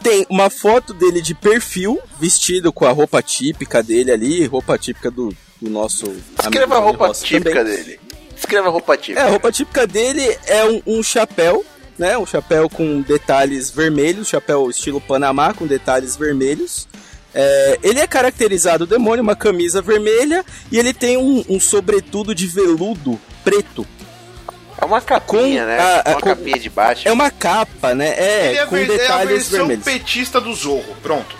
[0.01, 5.11] tem uma foto dele de perfil, vestido com a roupa típica dele ali, roupa típica
[5.11, 6.09] do, do nosso.
[6.39, 7.75] Escreva a roupa típica também.
[7.83, 7.99] dele.
[8.39, 9.19] Escreva a roupa típica.
[9.19, 11.63] É, a roupa típica dele é um, um chapéu,
[11.97, 12.17] né?
[12.17, 16.87] Um chapéu com detalhes vermelhos, chapéu estilo Panamá com detalhes vermelhos.
[17.35, 22.33] É, ele é caracterizado o demônio, uma camisa vermelha e ele tem um, um sobretudo
[22.33, 23.85] de veludo preto.
[24.81, 25.77] É uma capinha, Com né?
[25.79, 27.07] a- a- uma com- capinha de baixo.
[27.07, 28.15] É uma capa, né?
[28.17, 29.83] É, Ele é, com ver- é detalhes versão vermelhos.
[29.83, 30.95] petista do Zorro.
[31.03, 31.35] Pronto.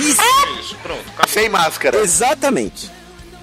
[0.00, 0.20] Isso,
[0.58, 1.00] Isso, pronto.
[1.14, 1.28] acabou.
[1.32, 1.98] Sem máscara.
[1.98, 2.90] exatamente.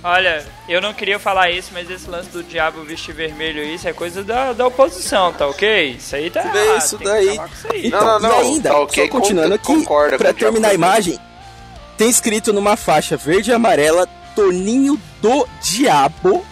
[0.03, 3.91] Olha, eu não queria falar isso, mas esse lance do diabo vestir vermelho, isso é
[3.93, 5.91] coisa da, da oposição, tá ok?
[5.97, 7.27] Isso aí tá vê errado, isso daí.
[7.35, 7.87] isso aí.
[7.87, 10.69] Então, Não, não, não, e ainda, tá ok, só continuando con- aqui, concorda pra terminar
[10.69, 11.19] a imagem,
[11.97, 16.45] tem escrito numa faixa verde e amarela, Toninho do Diabo,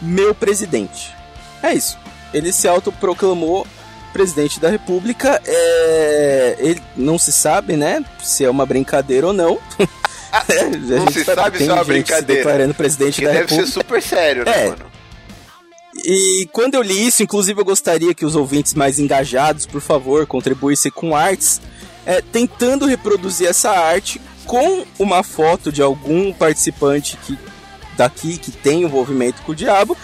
[0.00, 1.14] meu presidente.
[1.62, 1.98] É isso.
[2.32, 3.66] Ele se autoproclamou
[4.14, 6.56] presidente da república, é...
[6.58, 9.58] ele não se sabe, né, se é uma brincadeira ou não.
[10.32, 12.42] A não gente se que sabe se é uma brincadeira.
[12.42, 13.66] Declarando presidente Que da deve república.
[13.66, 14.68] ser super sério, né, É.
[14.70, 14.86] mano?
[16.04, 20.26] E quando eu li isso, inclusive eu gostaria que os ouvintes mais engajados, por favor,
[20.26, 21.60] contribuíssem com artes,
[22.06, 27.36] é, tentando reproduzir essa arte com uma foto de algum participante que,
[27.96, 29.96] daqui que tem envolvimento com o diabo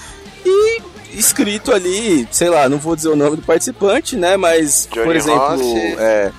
[0.44, 0.82] e
[1.14, 4.36] escrito ali, sei lá, não vou dizer o nome do participante, né?
[4.36, 5.96] Mas, Johnny por exemplo, Rossi.
[5.98, 6.32] é,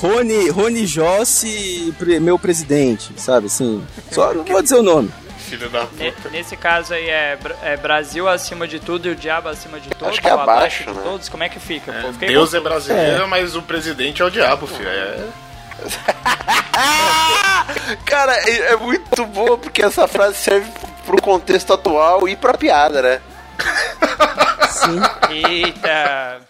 [0.00, 3.84] Rony, Rony Jossi, meu presidente, sabe assim?
[4.12, 5.10] Só não vou dizer o nome.
[5.38, 6.28] Filho da puta.
[6.30, 10.20] Nesse caso aí é, é Brasil acima de tudo e o diabo acima de todos?
[10.20, 11.00] que é abaixo, de né?
[11.02, 11.28] todos?
[11.28, 11.92] Como é que fica?
[11.92, 12.12] pô?
[12.12, 14.88] Fiquei Deus é brasileiro, mas o presidente é o diabo, filho.
[14.88, 15.26] É...
[18.06, 20.70] Cara, é, é muito boa porque essa frase serve
[21.04, 23.20] pro contexto atual e pra piada, né?
[24.70, 25.00] Sim.
[25.30, 26.47] Eita!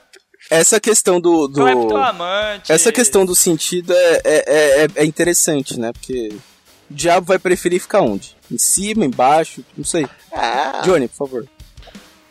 [0.50, 1.46] Essa questão do.
[1.48, 1.60] do...
[1.60, 2.72] Cleptomante!
[2.72, 5.92] Essa questão do sentido é, é, é, é interessante, né?
[5.92, 6.32] Porque
[6.90, 8.36] o diabo vai preferir ficar onde?
[8.50, 9.62] Em cima, embaixo?
[9.76, 10.06] Não sei.
[10.32, 10.80] Ah.
[10.84, 11.46] Johnny, por favor.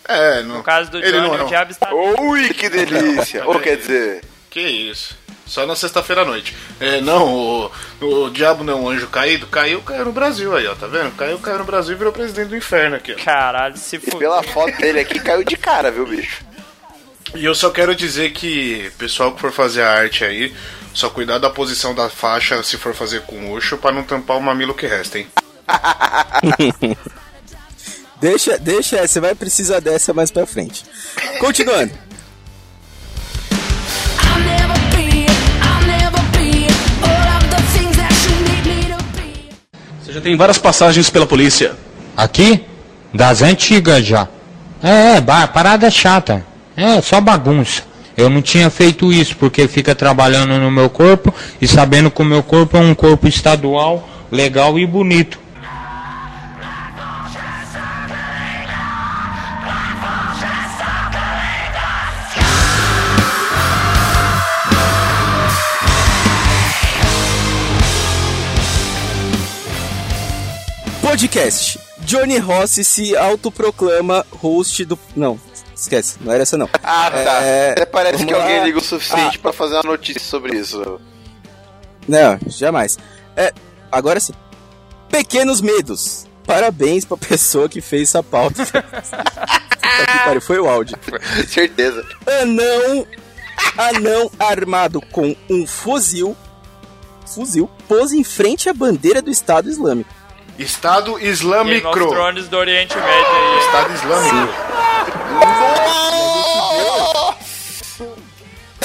[0.08, 0.58] É, não.
[0.58, 1.46] No caso do Ele Johnny, não, é, não.
[1.46, 1.94] o diabo está...
[1.94, 3.46] Ui, que delícia!
[3.46, 5.16] Ou quer dizer, Que isso.
[5.46, 6.56] Só na sexta-feira à noite.
[6.80, 10.76] É, não, o, o diabo não, o anjo caído, caiu, caiu no Brasil aí, ó,
[10.76, 11.16] tá vendo?
[11.16, 13.24] Caiu, caiu no Brasil e virou presidente do inferno aqui, ó.
[13.24, 14.20] Caralho, se fudeu.
[14.20, 16.46] pela foto dele aqui caiu de cara, viu, bicho?
[17.36, 20.54] E eu só quero dizer que, pessoal que for fazer a arte aí,
[20.94, 24.42] só cuidar da posição da faixa se for fazer com ucho pra não tampar o
[24.42, 25.28] mamilo que resta, hein?
[28.20, 30.84] Deixa, deixa, você vai precisar dessa mais pra frente.
[31.40, 31.92] Continuando.
[40.04, 41.76] Você já tem várias passagens pela polícia.
[42.16, 42.66] Aqui?
[43.14, 44.28] Das antigas já.
[44.82, 46.44] É, é, parada chata.
[46.78, 47.82] É, só bagunça.
[48.16, 52.26] Eu não tinha feito isso porque fica trabalhando no meu corpo e sabendo que o
[52.26, 55.40] meu corpo é um corpo estadual, legal e bonito.
[71.02, 71.80] Podcast.
[72.02, 74.98] Johnny Rossi se autoproclama host do.
[75.16, 75.40] Não,
[75.82, 76.70] esquece, não era essa não.
[76.84, 77.42] Ah, tá.
[77.44, 78.66] É, Até parece vamos que alguém lá.
[78.66, 81.00] liga o suficiente pra fazer uma notícia sobre isso.
[82.08, 82.98] Não, jamais.
[83.36, 83.54] É,
[83.92, 84.34] agora sim.
[85.10, 86.26] Pequenos medos.
[86.46, 88.64] Parabéns pra pessoa que fez essa pauta.
[90.24, 90.98] Pariu, foi o áudio.
[91.48, 92.06] Certeza.
[92.42, 93.06] Anão,
[93.78, 96.36] anão armado com um fuzil,
[97.26, 100.14] fuzil, pôs em frente à bandeira do Estado Islâmico.
[100.58, 101.92] Estado Game of Islâmico.
[102.10, 103.60] Thrones do Oriente Médio aí.
[103.60, 104.54] Estado Islâmico.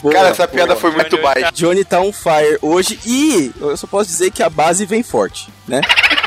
[0.02, 0.48] Boa, Cara, essa boa.
[0.48, 1.52] piada foi muito Johnny baixa.
[1.52, 5.48] Johnny tá on fire hoje e eu só posso dizer que a base vem forte,
[5.66, 5.80] né?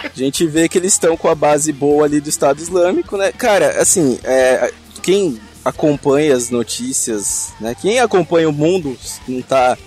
[0.04, 3.34] A gente vê que eles estão com a base boa ali do Estado Islâmico, né?
[3.34, 4.72] Cara, assim, é,
[5.04, 7.76] quem acompanha as notícias, né?
[7.80, 9.78] Quem acompanha o mundo não tá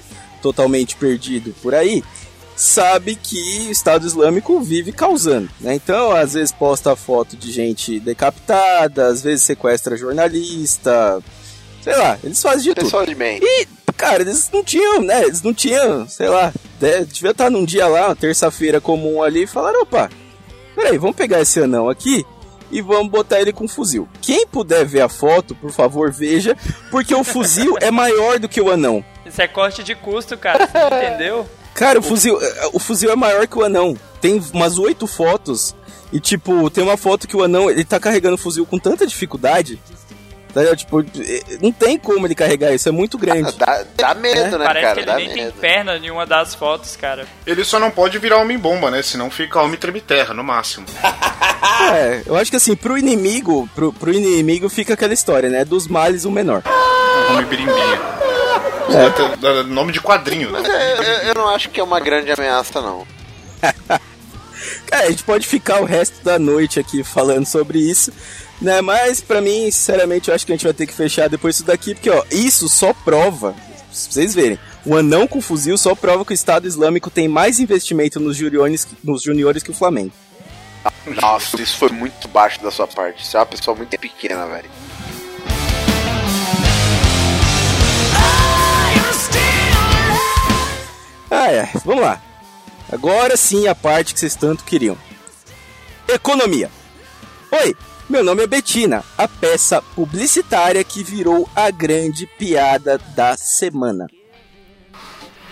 [0.43, 2.05] totalmente perdido por aí,
[2.59, 5.75] sabe que o Estado Islâmico vive causando, né?
[5.75, 11.21] Então, às vezes posta foto de gente decapitada, às vezes sequestra jornalista,
[11.83, 12.85] sei lá, eles fazem de tudo.
[12.85, 13.39] Pessoal de bem.
[13.43, 15.23] E, cara, eles não tinham, né?
[15.25, 19.47] Eles não tinham, sei lá, de- devia estar num dia lá, terça-feira comum ali, e
[19.47, 20.11] falaram, opa,
[20.75, 22.25] peraí, vamos pegar esse anão aqui
[22.71, 24.09] e vamos botar ele com um fuzil.
[24.21, 26.57] Quem puder ver a foto, por favor, veja,
[26.91, 29.05] porque o fuzil é maior do que o anão.
[29.25, 30.65] Isso é corte de custo, cara.
[30.65, 31.49] Entendeu?
[31.79, 33.97] Cara, o fuzil, eh, o fuzil é maior que o anão.
[34.21, 35.75] Tem umas oito fotos
[36.13, 39.07] e, tipo, tem uma foto que o anão, ele tá carregando o fuzil com tanta
[39.07, 39.81] dificuldade,
[40.53, 40.75] tá?
[40.75, 43.55] Tipo, eh, não tem como ele carregar isso, é muito grande.
[43.59, 44.95] Dá, dá medo, né, Parece cara?
[44.95, 45.55] que ele Dá nem tem medo.
[45.61, 47.27] perna em uma das fotos, cara.
[47.47, 49.01] Ele só não pode virar homem-bomba, né?
[49.03, 50.87] Senão fica homem treme-terra, no máximo.
[51.93, 55.65] É, eu acho que assim, pro inimigo, pro, pro inimigo fica aquela história, né?
[55.65, 56.63] Dos males o menor.
[57.31, 58.01] Homem birimbinha.
[58.91, 60.61] Dá- dá- dá nome de quadrinho, né?
[60.65, 63.07] Eu, eu- eu não acho que é uma grande ameaça, não.
[64.87, 68.13] Cara, a gente pode ficar o resto da noite aqui falando sobre isso,
[68.61, 68.81] né?
[68.81, 71.67] Mas pra mim, sinceramente, eu acho que a gente vai ter que fechar depois disso
[71.67, 73.55] daqui, porque ó, isso só prova,
[73.93, 77.61] se vocês verem, o anão com fuzil só prova que o Estado Islâmico tem mais
[77.61, 80.13] investimento nos juniores, nos juniores que o Flamengo.
[81.21, 83.27] Nossa, isso foi muito baixo da sua parte.
[83.27, 84.71] Você é uma pessoa muito pequena, velho.
[91.31, 91.69] Ah, é.
[91.85, 92.21] Vamos lá.
[92.91, 94.97] Agora sim a parte que vocês tanto queriam.
[96.09, 96.71] Economia.
[97.51, 97.77] Oi,
[98.09, 104.07] meu nome é Betina, a peça publicitária que virou a grande piada da semana.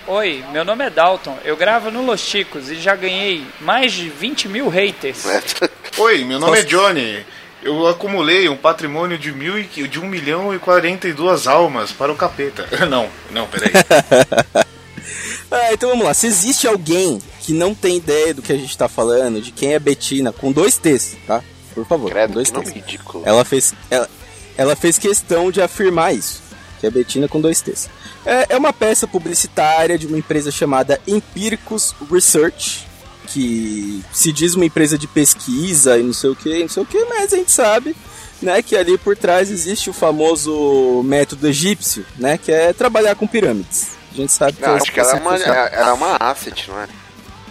[0.07, 1.37] Oi, meu nome é Dalton.
[1.45, 5.25] Eu gravo no Los Chicos e já ganhei mais de 20 mil haters.
[5.99, 7.27] Oi, meu nome é Johnny.
[7.63, 12.17] Eu acumulei um patrimônio de, mil e, de 1 milhão e 42 almas para o
[12.17, 12.69] capeta.
[12.87, 13.73] Não, não, peraí.
[15.51, 16.13] Ah, então vamos lá.
[16.13, 19.75] Se existe alguém que não tem ideia do que a gente tá falando, de quem
[19.75, 21.43] é Betina, com dois T's, tá?
[21.73, 22.75] Por favor, com Credo, dois que nome T's.
[22.75, 23.23] ridículo.
[23.25, 24.09] Ela fez, ela,
[24.57, 26.43] ela fez questão de afirmar isso,
[26.81, 27.89] que é Betina com dois T's.
[28.25, 32.87] É, é uma peça publicitária de uma empresa chamada Empiricus Research,
[33.29, 36.87] que se diz uma empresa de pesquisa e não sei o que, não sei o
[36.87, 37.95] que, mas a gente sabe,
[38.43, 43.27] né, que ali por trás existe o famoso método egípcio, né, que é trabalhar com
[43.27, 43.97] pirâmides.
[44.13, 45.55] A gente sabe que Não, esse- acho que ela é, uma, funciona.
[45.59, 46.89] ela é uma asset, não é?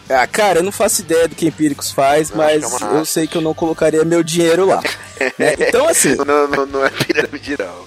[0.07, 3.25] Ah, cara, eu não faço ideia do que Empíricos faz, Eu mas é eu sei
[3.27, 4.79] que eu não colocaria meu dinheiro lá.
[5.39, 5.55] né?
[5.59, 7.85] Então, assim, Não, não, não é pirâmide, não.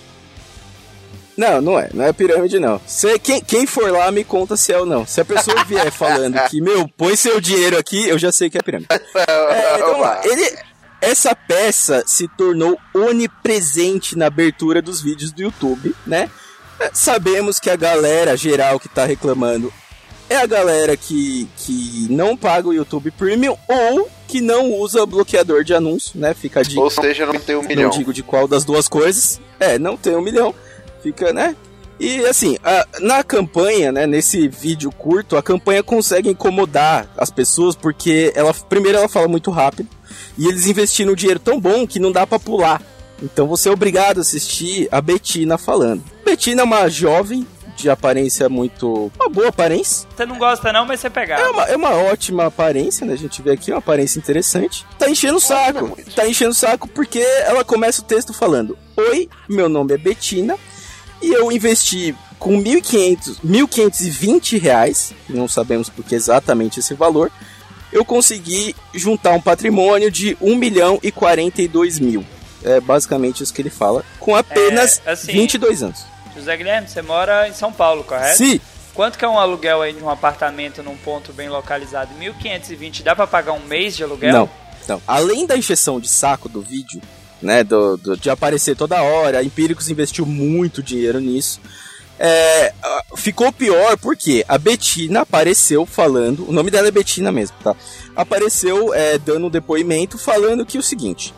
[1.37, 2.81] não, não é, não é pirâmide, não.
[2.87, 5.07] Se, quem, quem for lá me conta se é ou não.
[5.07, 8.59] Se a pessoa vier falando que, meu, põe seu dinheiro aqui, eu já sei que
[8.59, 8.89] é pirâmide.
[9.15, 10.21] É, então, vamos lá.
[10.25, 10.59] ele,
[11.01, 16.29] essa peça se tornou onipresente na abertura dos vídeos do YouTube, né?
[16.93, 19.73] Sabemos que a galera geral que tá reclamando
[20.31, 25.65] é a galera que, que não paga o YouTube Premium ou que não usa bloqueador
[25.65, 26.35] de anúncio, né?
[26.35, 26.81] Fica dica.
[26.81, 27.91] Ou seja, não tem um Não milhão.
[27.91, 29.41] digo de qual das duas coisas.
[29.59, 30.55] É, não tem um milhão.
[31.03, 31.57] Fica, né?
[31.99, 37.75] E assim, a- na campanha, né, nesse vídeo curto, a campanha consegue incomodar as pessoas
[37.75, 39.89] porque ela primeiro ela fala muito rápido
[40.37, 42.81] e eles investiram um dinheiro tão bom que não dá pra pular.
[43.21, 46.05] Então você é obrigado a assistir a Betina falando.
[46.29, 50.07] Betina é uma jovem de aparência muito, uma boa aparência.
[50.15, 51.51] Você não gosta não, mas você É pegar.
[51.51, 53.13] uma, é uma ótima aparência, né?
[53.13, 54.85] A gente vê aqui uma aparência interessante.
[54.99, 55.97] Tá enchendo o saco.
[56.15, 60.57] Tá enchendo o saco porque ela começa o texto falando: Oi, meu nome é Betina
[61.23, 67.33] e eu investi com 1.500, 1.520 reais, não sabemos por que exatamente esse valor,
[67.93, 72.25] eu consegui juntar um patrimônio de 1 milhão e 42 mil.
[72.63, 76.05] É basicamente isso que ele fala, com apenas É, assim, 22 anos.
[76.39, 78.37] José Guilherme, você mora em São Paulo, correto?
[78.39, 78.61] Sim,
[78.95, 82.11] Quanto que é um aluguel aí de um apartamento num ponto bem localizado?
[82.19, 84.33] 1.520, dá pra pagar um mês de aluguel?
[84.33, 84.51] Não,
[84.89, 85.01] não.
[85.07, 87.01] Além da injeção de saco do vídeo,
[87.41, 91.61] né, do, do- de aparecer toda hora, a Empíricos investiu muito dinheiro nisso.
[92.19, 92.73] É,
[93.17, 97.77] ficou pior porque a Betina apareceu falando, o nome dela é Betina mesmo, tá?
[98.17, 101.33] Apareceu é, dando um depoimento falando que o seguinte: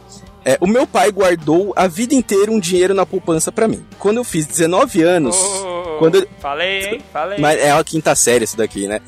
[0.45, 3.85] é, o meu pai guardou a vida inteira um dinheiro na poupança pra mim.
[3.99, 7.01] Quando eu fiz 19 anos, Ô, quando eu- Falei, hein?
[7.13, 7.39] Falei.
[7.39, 9.01] mas é uma quinta série isso daqui, né?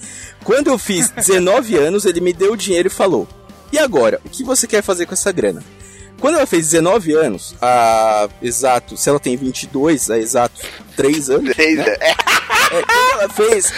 [0.45, 3.26] Quando eu fiz 19 anos, ele me deu o dinheiro e falou:
[3.72, 5.62] E agora, o que você quer fazer com essa grana?
[6.20, 10.61] Quando ela fez 19 anos, a exato, se ela tem 22, a exato
[10.95, 11.97] 3 anos, Três- né?
[12.01, 12.14] é,
[12.70, 13.72] quando ela fez,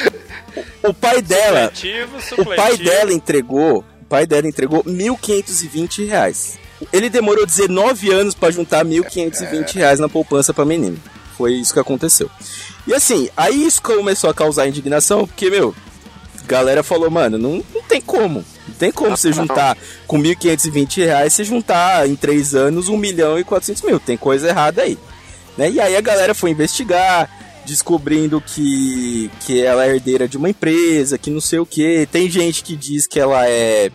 [0.82, 2.56] o, o pai dela, Supletivo, o supletivo.
[2.56, 6.58] pai dela entregou, o pai dela entregou 1.520 reais.
[6.92, 10.98] Ele demorou 19 anos pra juntar 1.520 reais na poupança pra menino.
[11.36, 12.30] Foi isso que aconteceu.
[12.86, 15.74] E assim, aí isso começou a causar indignação, porque, meu,
[16.46, 18.44] galera falou, mano, não, não tem como.
[18.68, 19.76] Não tem como você juntar
[20.06, 24.00] com 1.520 reais, você juntar em 3 anos 1 milhão e 400 mil.
[24.00, 24.98] Tem coisa errada aí.
[25.56, 25.70] Né?
[25.70, 27.30] E aí a galera foi investigar,
[27.64, 32.08] descobrindo que, que ela é herdeira de uma empresa, que não sei o que.
[32.10, 33.90] Tem gente que diz que ela é.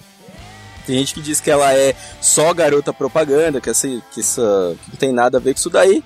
[0.90, 4.90] Tem gente que diz que ela é só garota propaganda, que, essa, que, essa, que
[4.90, 6.04] não tem nada a ver com isso daí.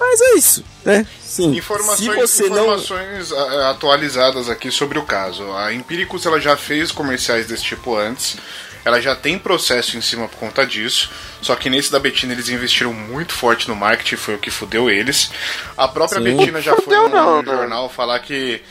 [0.00, 1.06] Mas é isso, né?
[1.22, 1.54] Sim.
[1.54, 1.98] Informações,
[2.30, 2.64] se você não.
[2.64, 5.52] informações a- atualizadas aqui sobre o caso.
[5.52, 8.38] A Empíricos ela já fez comerciais desse tipo antes.
[8.82, 11.10] Ela já tem processo em cima por conta disso.
[11.42, 14.88] Só que nesse da Betina eles investiram muito forte no marketing, foi o que fudeu
[14.90, 15.30] eles.
[15.76, 16.34] A própria Sim.
[16.34, 17.58] Betina já foi no, não, no né?
[17.58, 18.62] jornal falar que.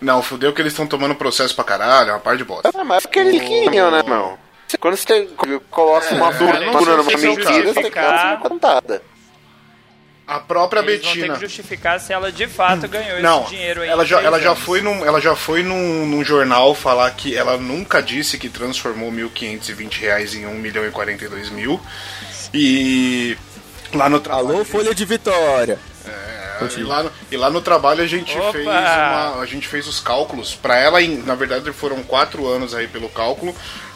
[0.00, 2.70] Não, fudeu que eles estão tomando processo pra caralho, é uma par de bosta.
[2.74, 4.38] Ah, mas é porque eles queriam, né, meu?
[4.80, 5.28] Quando você
[5.70, 9.02] coloca uma É, fortuna numa é mentira, você tem que dar uma contada.
[10.26, 11.34] A própria Eles vão ter Betina.
[11.34, 13.88] que justificar se ela de fato ganhou Não, esse dinheiro aí.
[13.90, 17.58] ela já, ela já foi, num, ela já foi num, num jornal falar que ela
[17.58, 21.78] nunca disse que transformou 1.520 reais em 1 milhão e 42 mil.
[22.54, 23.36] E
[23.92, 24.48] lá no trabalho.
[24.48, 25.78] Alô, Folha de Vitória.
[26.78, 28.52] E lá, no, e lá no trabalho a gente Opa!
[28.52, 32.74] fez uma, a gente fez os cálculos para ela em, na verdade foram quatro anos
[32.74, 33.54] aí pelo cálculo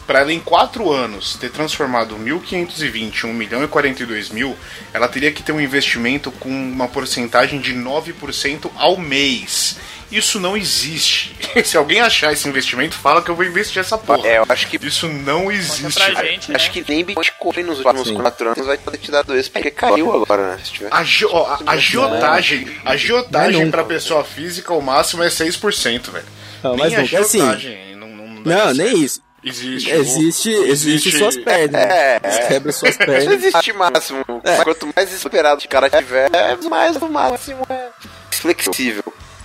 [0.09, 4.55] para ela em quatro anos ter transformado 1.520 em 1 milhão e 42 mil
[4.91, 9.77] ela teria que ter um investimento com uma porcentagem de 9% ao mês
[10.11, 14.27] isso não existe se alguém achar esse investimento fala que eu vou investir essa porra
[14.27, 16.73] É, eu acho que isso não existe pra gente, Acho né?
[16.73, 20.55] que nem Bitcoin nos últimos quatro anos vai poder te dar dois, porque caiu agora,
[20.55, 20.61] né?
[20.65, 20.89] Se tiver.
[20.91, 23.77] A, gio- ó, a, a agiotagem, a agiotagem nunca.
[23.77, 26.25] pra pessoa física, o máximo é 6%, velho.
[26.63, 28.77] Não, mas nem nunca, assim, não, não, não dá Não, certo.
[28.77, 29.21] nem isso.
[29.43, 29.89] Existe.
[29.91, 31.81] Existe, o- existe suas pernas.
[31.81, 32.47] É, né?
[32.47, 33.33] Quebra suas Não pernas.
[33.43, 34.25] existe máximo.
[34.63, 36.29] Quanto mais esperado o cara tiver,
[36.69, 37.89] mais o máximo é
[38.31, 39.03] flexível.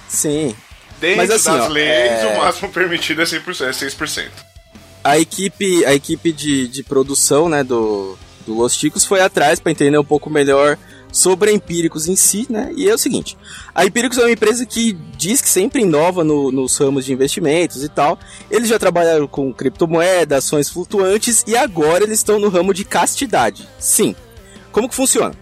[0.09, 0.55] Sim.
[1.01, 3.66] Dentro Mas assim, das ó, leis, é- o máximo permitido é 100%.
[3.68, 4.30] É 6%.
[5.03, 8.16] A equipe, a equipe de, de produção, né, do,
[8.47, 10.78] do Los Ticos foi atrás para entender um pouco melhor
[11.14, 12.72] sobre a Empíricos em si, né?
[12.76, 13.38] E é o seguinte,
[13.72, 17.84] a Empíricos é uma empresa que diz que sempre inova no- nos ramos de investimentos
[17.84, 18.18] e tal.
[18.50, 23.68] Eles já trabalharam com criptomoeda, ações flutuantes e agora eles estão no ramo de castidade.
[23.78, 24.16] Sim.
[24.72, 25.34] Como que funciona?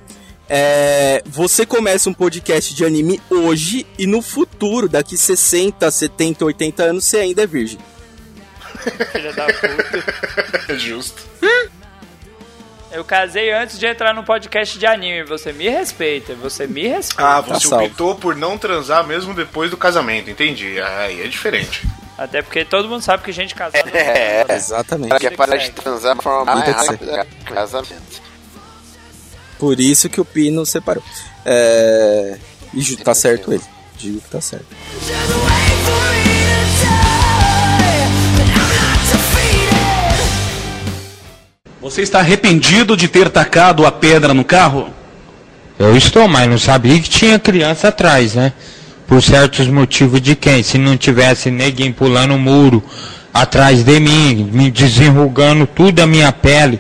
[0.46, 6.82] É, você começa um podcast de anime hoje e no futuro, daqui 60, 70, 80
[6.82, 7.78] anos, você ainda é virgem.
[9.12, 10.04] Filha da puta.
[10.68, 11.22] É justo.
[12.93, 15.24] Eu casei antes de entrar no podcast de anime.
[15.24, 17.22] Você me respeita, você me respeita.
[17.38, 17.86] Ah, Tá você salvo.
[17.86, 20.80] optou por não transar mesmo depois do casamento, entendi.
[20.80, 21.86] Aí é diferente.
[22.18, 23.90] Até porque todo mundo sabe que gente casada.
[23.90, 24.45] não É.
[24.45, 24.55] transa.
[24.55, 25.18] Exatamente.
[25.18, 28.22] Quer parar de transar de forma mais rápida que casamento.
[29.59, 31.03] Por isso que o Pino separou.
[31.47, 32.36] É...
[32.74, 33.62] E tá certo ele.
[33.97, 34.66] Digo que tá certo.
[41.82, 44.90] Você está arrependido de ter tacado a pedra no carro?
[45.76, 48.52] Eu estou, mas não sabia que tinha criança atrás, né?
[49.04, 50.62] Por certos motivos de quem?
[50.62, 52.80] Se não tivesse ninguém pulando o muro
[53.34, 56.78] atrás de mim, me desenrugando tudo a minha pele.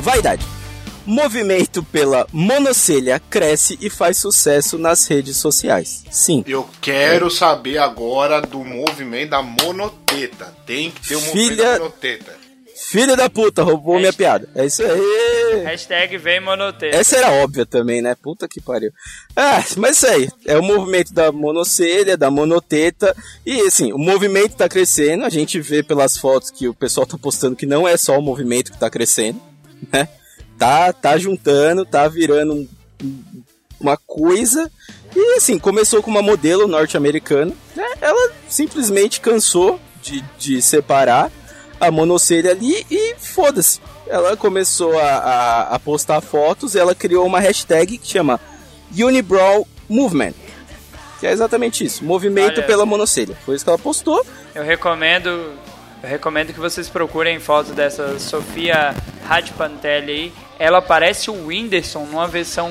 [0.00, 0.51] Vaidade.
[1.06, 6.04] Movimento pela monocelha cresce e faz sucesso nas redes sociais.
[6.10, 6.44] Sim.
[6.46, 10.54] Eu quero saber agora do movimento da monoteta.
[10.66, 12.42] Tem que ter um movimento Filha- da monoteta.
[12.84, 14.48] Filha da puta, roubou minha piada.
[14.54, 15.62] É isso aí.
[15.64, 16.96] Hashtag vem monoteta.
[16.96, 18.14] Essa era óbvia também, né?
[18.20, 18.90] Puta que pariu.
[19.36, 20.28] Ah, mas isso aí.
[20.46, 23.14] É o movimento da monocelha, da monoteta.
[23.46, 25.24] E assim, o movimento tá crescendo.
[25.24, 28.22] A gente vê pelas fotos que o pessoal tá postando que não é só o
[28.22, 29.40] movimento que tá crescendo,
[29.92, 30.08] né?
[30.62, 32.68] Tá, tá juntando, tá virando um-
[33.02, 33.42] um-
[33.80, 34.70] uma coisa.
[35.14, 37.52] E assim, começou com uma modelo norte-americana.
[37.74, 37.84] Né?
[38.00, 41.30] Ela simplesmente cansou de, de separar
[41.80, 43.80] a monocelha ali e foda-se.
[44.06, 48.38] Ela começou a, a, a postar fotos, ela criou uma hashtag que chama
[48.96, 50.34] Unibrow Movement.
[51.18, 52.66] Que é exatamente isso, movimento Olha.
[52.66, 53.36] pela monocelha.
[53.44, 54.24] Foi isso que ela postou.
[54.54, 55.28] Eu recomendo,
[56.02, 58.94] eu recomendo que vocês procurem fotos dessa Sofia
[59.26, 60.32] Radpantelli aí.
[60.62, 62.70] Ela parece o Whindersson numa versão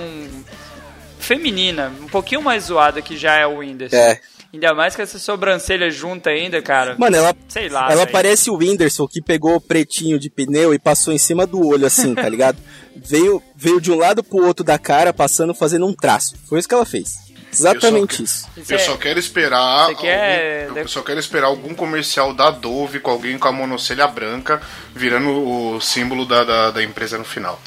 [1.20, 3.98] feminina, um pouquinho mais zoada que já é o Whindersson.
[3.98, 4.18] É.
[4.54, 6.96] Ainda mais com essa sobrancelha junta ainda, cara.
[6.98, 10.80] Mano, ela, Sei lá, ela parece o Whindersson que pegou o pretinho de pneu e
[10.80, 12.58] passou em cima do olho assim, tá ligado?
[12.96, 16.36] veio, veio de um lado pro outro da cara, passando, fazendo um traço.
[16.48, 17.30] Foi isso que ela fez.
[17.54, 18.48] Exatamente Eu isso.
[18.56, 19.94] Isso Eu é- só quero esperar.
[19.96, 24.08] Quer- algum- eu só quero esperar algum comercial da Dove com alguém com a monocelha
[24.08, 24.62] branca
[24.96, 27.62] virando o símbolo da, da, da empresa no final.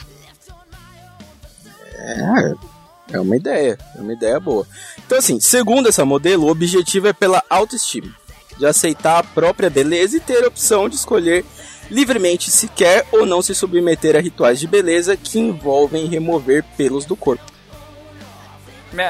[3.12, 4.66] É uma ideia, é uma ideia boa.
[5.04, 8.12] Então, assim, segundo essa modelo, o objetivo é pela autoestima,
[8.58, 11.44] de aceitar a própria beleza e ter a opção de escolher
[11.90, 17.04] livremente se quer ou não se submeter a rituais de beleza que envolvem remover pelos
[17.04, 17.44] do corpo.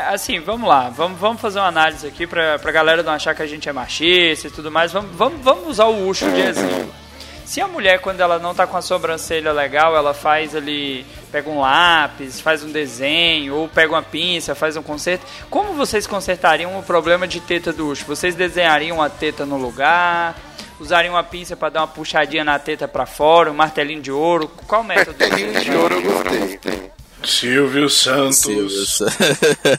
[0.08, 3.42] Assim, vamos lá, vamos, vamos fazer uma análise aqui pra, pra galera não achar que
[3.42, 4.90] a gente é machista e tudo mais.
[4.90, 7.03] Vamos, vamos, vamos usar o Ucho de exemplo.
[7.44, 11.48] Se a mulher, quando ela não tá com a sobrancelha legal, ela faz ali, pega
[11.50, 16.78] um lápis, faz um desenho, ou pega uma pinça, faz um conserto, como vocês consertariam
[16.78, 18.06] o problema de teta do Ucho?
[18.06, 20.34] Vocês desenhariam a teta no lugar?
[20.80, 24.48] Usariam uma pinça pra dar uma puxadinha na teta pra fora, um martelinho de ouro?
[24.66, 25.16] Qual método?
[25.18, 26.90] Martelinho de ouro eu gostei.
[27.24, 28.38] Silvio Santos.
[28.38, 28.84] Silvio.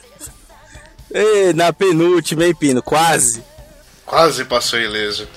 [1.12, 2.82] Ei, na penúltima, hein, Pino?
[2.82, 3.42] Quase.
[4.04, 5.28] Quase passou ileso.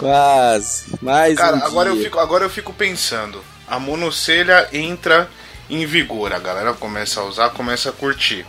[0.00, 0.94] Quase.
[1.02, 2.04] Mais Cara, um agora eu, dia.
[2.04, 3.44] fico, agora eu fico pensando.
[3.68, 5.30] A monocelha entra
[5.68, 6.32] em vigor.
[6.32, 8.46] A galera começa a usar, começa a curtir.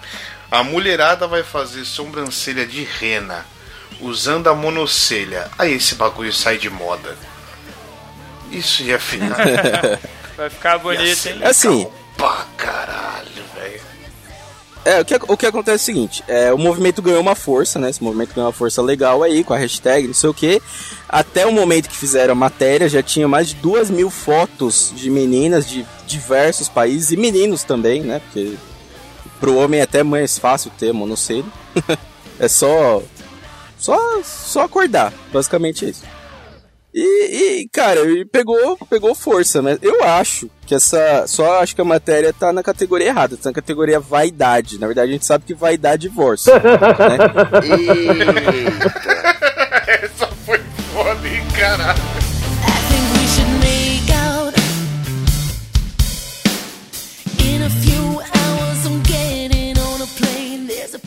[0.50, 3.46] A mulherada vai fazer sobrancelha de rena
[4.00, 5.50] usando a monocelha.
[5.58, 7.16] Aí esse bagulho sai de moda.
[8.50, 9.38] Isso ia ficar.
[10.36, 11.40] Vai ficar bonito, hein?
[11.44, 11.88] Assim.
[12.18, 13.82] Pra caralho, velho.
[14.84, 17.78] É, o que, o que acontece é o seguinte, é, o movimento ganhou uma força,
[17.78, 17.90] né?
[17.92, 20.60] Esse movimento ganhou uma força legal aí, com a hashtag, não sei o que.
[21.12, 25.10] Até o momento que fizeram a matéria, já tinha mais de duas mil fotos de
[25.10, 28.22] meninas de diversos países, e meninos também, né?
[28.22, 28.54] Porque
[29.38, 31.44] pro homem é até mais fácil ter monocelha.
[32.40, 33.04] é só,
[33.78, 34.00] só.
[34.24, 36.04] Só acordar, basicamente é isso.
[36.94, 39.78] E, e, cara, e pegou, pegou força, né?
[39.82, 41.26] Eu acho que essa.
[41.26, 44.80] Só acho que a matéria tá na categoria errada, tá na categoria vaidade.
[44.80, 46.54] Na verdade, a gente sabe que vaidade é divórcio.
[46.54, 46.62] né?
[49.22, 49.31] Essa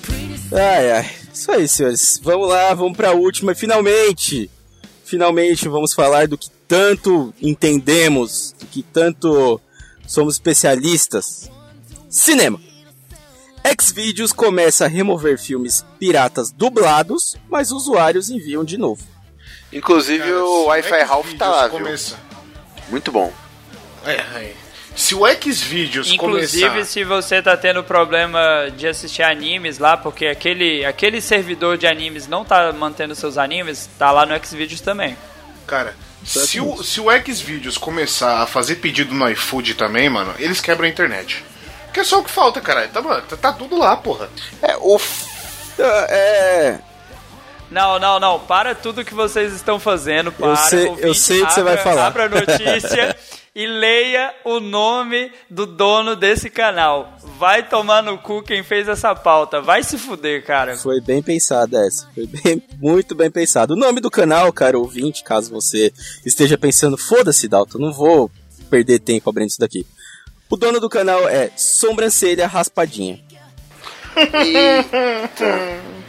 [0.01, 1.11] pretty Ai, ai.
[1.33, 2.21] Isso aí, senhores.
[2.23, 3.55] Vamos lá, vamos pra última.
[3.55, 4.49] Finalmente!
[5.05, 9.61] Finalmente vamos falar do que tanto entendemos, do que tanto
[10.07, 11.51] somos especialistas.
[12.09, 12.61] Cinema.
[13.81, 19.14] Xvideos começa a remover filmes piratas dublados, mas usuários enviam de novo.
[19.75, 21.79] Inclusive Cara, o Wi-Fi Ralph tá lá, viu?
[21.79, 22.17] começa...
[22.89, 23.33] Muito bom.
[24.07, 24.53] É, é.
[24.95, 26.85] Se o Xvideos Inclusive, começar...
[26.91, 32.29] se você tá tendo problema de assistir animes lá, porque aquele, aquele servidor de animes
[32.29, 35.17] não tá mantendo seus animes, tá lá no Xvideos também.
[35.67, 40.61] Cara, se o, se o Xvideos começar a fazer pedido no iFood também, mano, eles
[40.61, 41.45] quebram a internet.
[41.93, 42.91] Que é só o que falta, caralho.
[42.91, 44.29] Tá, mano, tá, tá tudo lá, porra.
[44.63, 45.27] É, o f-
[45.79, 46.79] É.
[47.75, 48.39] Não, não, não.
[48.39, 50.31] Para tudo que vocês estão fazendo.
[50.31, 52.07] Para, sei- eu ouvinte, sei o que você vai falar.
[52.07, 53.17] Abra a notícia
[53.53, 57.19] e leia o nome do dono desse canal.
[57.37, 59.61] Vai tomar no cu quem fez essa pauta.
[59.61, 60.77] Vai se fuder, cara.
[60.77, 62.09] Foi bem pensada essa.
[62.15, 63.75] Foi bem, muito bem pensado.
[63.75, 65.93] O nome do canal, cara, ouvinte, caso você
[66.25, 68.31] esteja pensando, foda-se, Dalton, não vou
[68.71, 69.85] perder tempo abrindo isso daqui.
[70.49, 73.19] O dono do canal é Sobrancelha Raspadinha.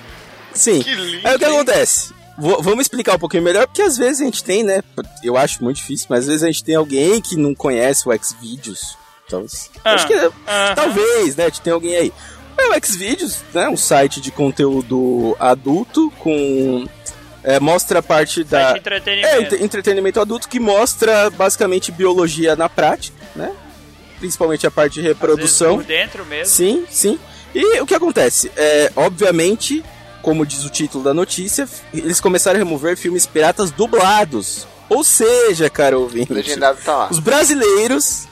[0.56, 0.82] Sim.
[0.82, 2.14] Que lindo, Aí o que acontece?
[2.38, 4.82] V- vamos explicar um pouquinho melhor, porque às vezes a gente tem, né?
[5.24, 8.12] Eu acho muito difícil, mas às vezes a gente tem alguém que não conhece o
[8.18, 8.98] Xvideos.
[9.28, 9.46] Então,
[9.84, 10.14] acho que
[10.76, 11.46] talvez, né?
[11.46, 12.14] A gente tem alguém aí.
[12.58, 13.68] É o Xvideos, né?
[13.70, 16.88] Um site de conteúdo adulto com.
[17.44, 18.72] é, mostra a parte da.
[18.72, 19.42] Site É, entretenimento.
[19.42, 23.52] entre- entretenimento adulto que mostra basicamente biologia na prática, né?
[24.20, 25.76] Principalmente a parte de reprodução.
[25.78, 26.54] Por dentro mesmo.
[26.54, 27.20] Sim, sim.
[27.54, 28.52] E o que acontece?
[28.56, 29.84] É, obviamente,
[30.26, 34.66] como diz o título da notícia, eles começaram a remover filmes piratas dublados.
[34.90, 37.10] Ou seja, cara ouvinte, legendado tá lá.
[37.12, 38.28] os brasileiros,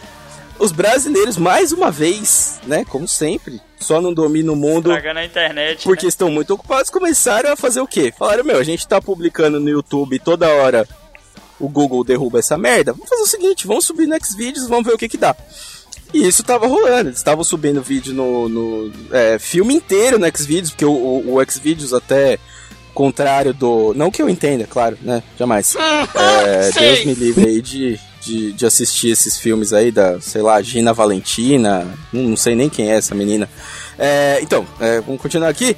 [0.57, 5.25] os brasileiros mais uma vez, né, como sempre, só não dominam o mundo Tragando a
[5.25, 5.83] internet.
[5.83, 6.09] porque né?
[6.09, 8.11] estão muito ocupados, começaram a fazer o quê?
[8.17, 10.87] Falaram, meu, a gente tá publicando no YouTube toda hora
[11.59, 12.91] o Google derruba essa merda.
[12.91, 15.35] Vamos fazer o seguinte, vamos subir no Xvideos, vamos ver o que que dá.
[16.13, 20.69] E isso tava rolando, eles estavam subindo vídeo no, no é, filme inteiro no Xvideos,
[20.69, 22.37] porque o, o, o Xvideos até
[22.93, 23.93] contrário do...
[23.95, 25.23] Não que eu entenda, claro, né?
[25.37, 25.75] Jamais.
[25.75, 30.61] É, Deus me livre aí de, de, de assistir esses filmes aí da, sei lá,
[30.61, 33.49] Gina Valentina, não, não sei nem quem é essa menina.
[33.97, 35.75] É, então, é, vamos continuar aqui.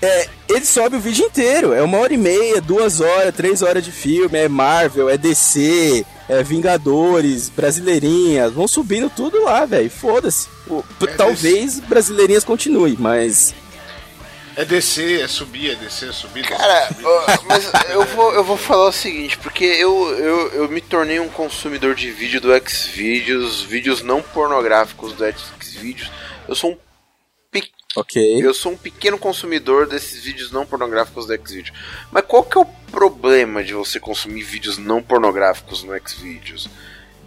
[0.00, 3.84] É, ele sobe o vídeo inteiro, é uma hora e meia, duas horas, três horas
[3.84, 10.48] de filme, é Marvel, é DC, é Vingadores, Brasileirinhas, vão subindo tudo lá, velho, foda-se.
[10.98, 13.54] P- Talvez Brasileirinhas continue, mas
[14.56, 16.42] É descer, é subir, é descer, é subir.
[16.42, 17.46] descer, Cara, subir.
[17.46, 21.28] mas eu vou, eu vou falar o seguinte, porque eu, eu, eu me tornei um
[21.28, 25.24] consumidor de vídeo do Xvideos, vídeos não pornográficos do
[25.62, 26.10] Xvideos.
[26.48, 26.78] Eu sou um
[27.96, 28.44] Ok.
[28.44, 31.72] eu sou um pequeno consumidor desses vídeos não pornográficos do Xvideos.
[32.12, 36.68] Mas qual que é o problema de você consumir vídeos não pornográficos no Xvideos?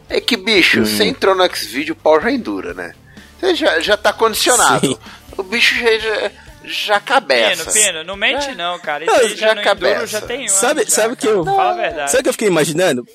[0.08, 2.94] É que, bicho, você entrou no Xvideo, o pau já endura, né?
[3.40, 4.88] Você já, já tá condicionado.
[4.88, 4.98] Sim.
[5.38, 6.32] O bicho já, já,
[6.66, 7.72] já cabeça.
[7.72, 9.06] Pino, Pino, não mente não, cara.
[9.06, 9.92] Isso já cabeça.
[9.94, 12.12] Enduro já tem anos Sabe- já, sabe que eu- Fala a verdade.
[12.12, 13.08] Sabe o que eu fiquei imaginando?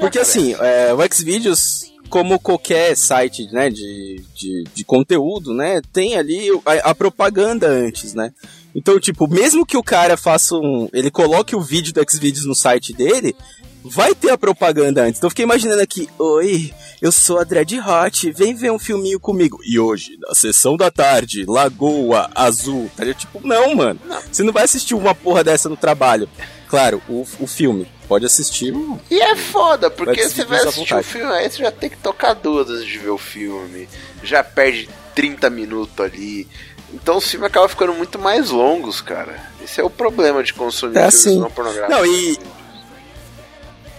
[0.00, 6.16] Porque assim, é, o Xvideos, como qualquer site né, de, de, de conteúdo, né, tem
[6.16, 8.32] ali a, a propaganda antes, né?
[8.74, 10.86] Então, tipo, mesmo que o cara faça um.
[10.92, 13.34] Ele coloque o vídeo do Xvideos no site dele,
[13.82, 15.18] vai ter a propaganda antes.
[15.18, 19.18] Então eu fiquei imaginando aqui, oi, eu sou a Dread Hot, vem ver um filminho
[19.18, 19.58] comigo.
[19.64, 22.90] E hoje, na sessão da tarde, Lagoa Azul.
[22.96, 23.20] Tá ligado?
[23.20, 24.00] Tipo, não, mano.
[24.30, 26.28] Você não vai assistir uma porra dessa no trabalho.
[26.68, 27.86] Claro, o, o filme.
[28.08, 28.72] Pode assistir
[29.10, 31.06] E é foda, porque Vai você vai assistir o vontade.
[31.06, 33.88] filme, aí você já tem que tocar duas antes de ver o filme.
[34.22, 36.46] Já perde 30 minutos ali.
[36.94, 39.50] Então os filmes acabam ficando muito mais longos, cara.
[39.62, 41.40] Esse é o problema de consumir É filmes assim.
[41.40, 41.96] não pornográficos.
[41.96, 42.38] Não, e-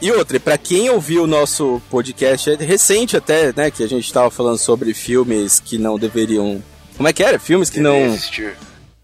[0.02, 4.14] E outra, pra quem ouviu o nosso podcast, é recente até, né, que a gente
[4.14, 6.64] tava falando sobre filmes que não deveriam...
[6.96, 7.40] Como é que era?
[7.40, 8.14] Filmes que não...
[8.14, 8.56] assistir.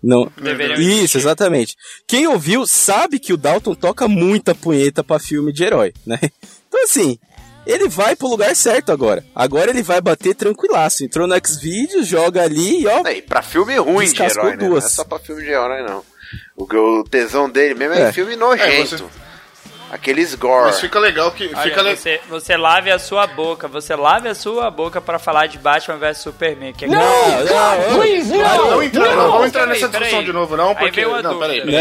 [0.04, 0.30] Não...
[0.38, 1.76] Deveriam Isso, exatamente.
[2.08, 6.20] Quem ouviu sabe que o Dalton toca muita punheta pra filme de herói, né?
[6.68, 7.20] Então assim,
[7.68, 9.24] ele vai pro lugar certo agora.
[9.36, 11.06] Agora ele vai bater tranquilaço.
[11.06, 13.08] Entrou no Xvideos, joga ali e ó...
[13.08, 14.64] E pra filme ruim de herói, né?
[14.64, 14.86] Não duas.
[14.86, 16.04] é só pra filme de herói, não.
[16.58, 16.64] O,
[17.00, 18.12] o tesão dele mesmo é, É.
[18.12, 18.68] filme nojento.
[18.68, 19.04] É, você-
[19.94, 20.66] Aqueles gore.
[20.66, 21.46] Mas fica legal que.
[21.54, 25.20] Olha, fica le- você, você lave a sua boca, você lave a sua boca pra
[25.20, 26.74] falar de Batman vs Superman.
[26.74, 28.70] Que é Não, não, Please, Ah, não, no!
[28.72, 30.26] vamos entrar, não, vamos entrar Peraí, nessa discussão peraí.
[30.26, 31.06] de novo, não, porque.
[31.06, 31.36] Não, dúvida.
[31.36, 31.76] peraí, peraí.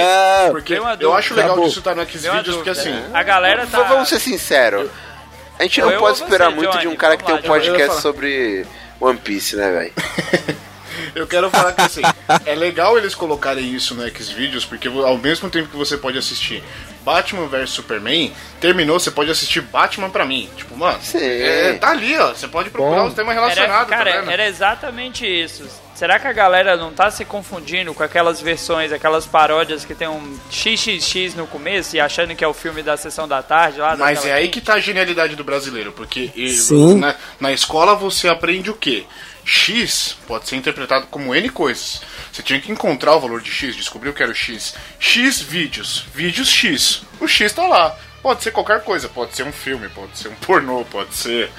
[0.45, 0.51] não.
[0.53, 1.09] Porque eu dúvida.
[1.13, 1.67] acho legal Acabou.
[1.69, 3.05] disso estar no Veio uma Xvideos, porque dúvida, assim.
[3.15, 3.83] A galera tá...
[3.85, 4.91] Vamos ser sinceros.
[5.59, 7.39] A gente não eu pode esperar você, muito de um Johnny, cara que tem um
[7.39, 7.49] Johnny.
[7.49, 8.67] Podcast sobre
[9.01, 9.93] One Piece, né, velho?
[11.15, 12.03] Eu quero falar que assim,
[12.45, 16.63] é legal eles colocarem isso no Xvideos, porque ao mesmo tempo que você pode assistir
[17.05, 20.49] Batman vs Superman, terminou, você pode assistir Batman pra mim.
[20.57, 21.19] Tipo, mano, Sim.
[21.19, 22.29] é, tá ali, ó.
[22.29, 23.09] Você pode procurar Bom.
[23.09, 25.65] os temas Era, relacionados, cara, tá era exatamente isso.
[25.95, 30.09] Será que a galera não tá se confundindo com aquelas versões, aquelas paródias que tem
[30.09, 33.97] um XXX no começo e achando que é o filme da sessão da tarde lá?
[33.97, 36.33] Mas é aí que tá a genialidade do brasileiro, porque
[36.99, 39.05] na, na escola você aprende o quê?
[39.45, 42.01] X pode ser interpretado como N coisas.
[42.33, 44.75] Você tinha que encontrar o valor de X, descobrir o que era o X.
[44.99, 47.03] X vídeos, vídeos X.
[47.21, 47.97] O X tá lá.
[48.23, 51.51] Pode ser qualquer coisa, pode ser um filme, pode ser um pornô, pode ser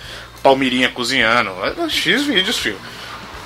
[0.41, 1.51] Palmirinha cozinhando.
[1.65, 2.79] É X vídeos, filho.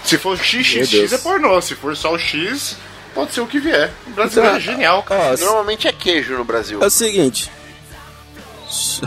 [0.03, 1.13] Se for Meu XXX Deus.
[1.13, 2.77] é pornô, se for só o X,
[3.15, 3.91] pode ser o que vier.
[4.05, 5.33] O brasileiro é genial, cara.
[5.33, 6.81] Ó, Normalmente é queijo no Brasil.
[6.81, 7.49] é o seguinte.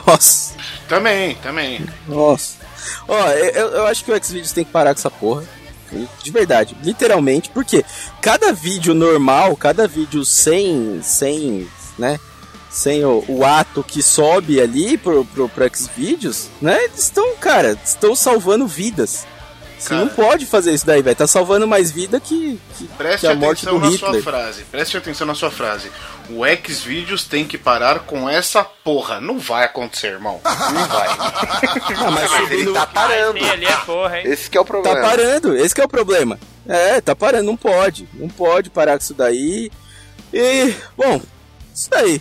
[0.07, 0.55] Nossa.
[0.89, 1.87] Também, também.
[2.09, 2.59] Nossa.
[3.09, 5.45] Ó, eu, eu acho que o Xvideos tem que parar com essa porra.
[6.23, 7.85] De verdade, literalmente, porque
[8.21, 11.69] cada vídeo normal, cada vídeo sem, sem,
[11.99, 12.21] né,
[12.71, 17.77] sem o, o ato que sobe ali pro, pro, pro Xvideos, né, eles estão, cara,
[17.85, 19.27] estão salvando vidas.
[19.81, 20.01] Você Cara.
[20.03, 21.17] não pode fazer isso daí, velho.
[21.17, 24.13] Tá salvando mais vida que, que, Preste que a morte atenção do na Hitler.
[24.13, 24.63] sua frase.
[24.65, 25.91] Preste atenção na sua frase.
[26.29, 29.21] O Xvideos tem que parar com essa porra.
[29.23, 30.39] Não vai acontecer, irmão.
[30.45, 31.09] Não vai.
[32.03, 33.45] Ah, mas Mas ele subindo- tá parando.
[33.45, 34.27] Ali é porra, hein?
[34.27, 35.01] Esse que é o Tá problema.
[35.01, 36.39] parando, esse que é o problema.
[36.67, 38.09] É, tá parando, não pode.
[38.15, 39.71] Não pode parar com isso daí.
[40.33, 41.21] E, bom,
[41.75, 42.21] isso daí.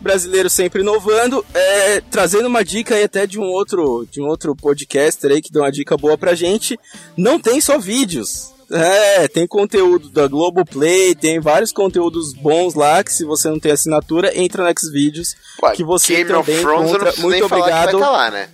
[0.00, 4.56] Brasileiro sempre inovando, é, trazendo uma dica aí até de um outro, de um outro
[4.56, 6.78] podcaster aí que deu uma dica boa pra gente.
[7.16, 8.52] Não tem só vídeos.
[8.72, 13.72] É, tem conteúdo da Globoplay, tem vários conteúdos bons lá que se você não tem
[13.72, 15.34] assinatura, entra no Xvideos
[15.74, 17.12] que você Game também encontra.
[17.18, 17.98] Muito obrigado.
[17.98, 18.48] tá lá, né?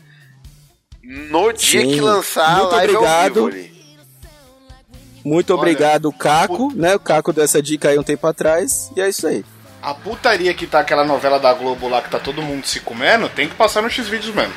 [1.31, 3.51] No dia Sim, que lançar muito obrigado.
[3.51, 3.77] vivo.
[5.23, 6.95] Muito Olha, obrigado, Caco, né?
[6.95, 8.91] O Caco deu essa dica aí um tempo atrás.
[8.97, 9.45] E é isso aí.
[9.87, 13.29] A putaria que tá aquela novela da Globo lá que tá todo mundo se comendo,
[13.29, 14.53] tem que passar no Xvideos mesmo.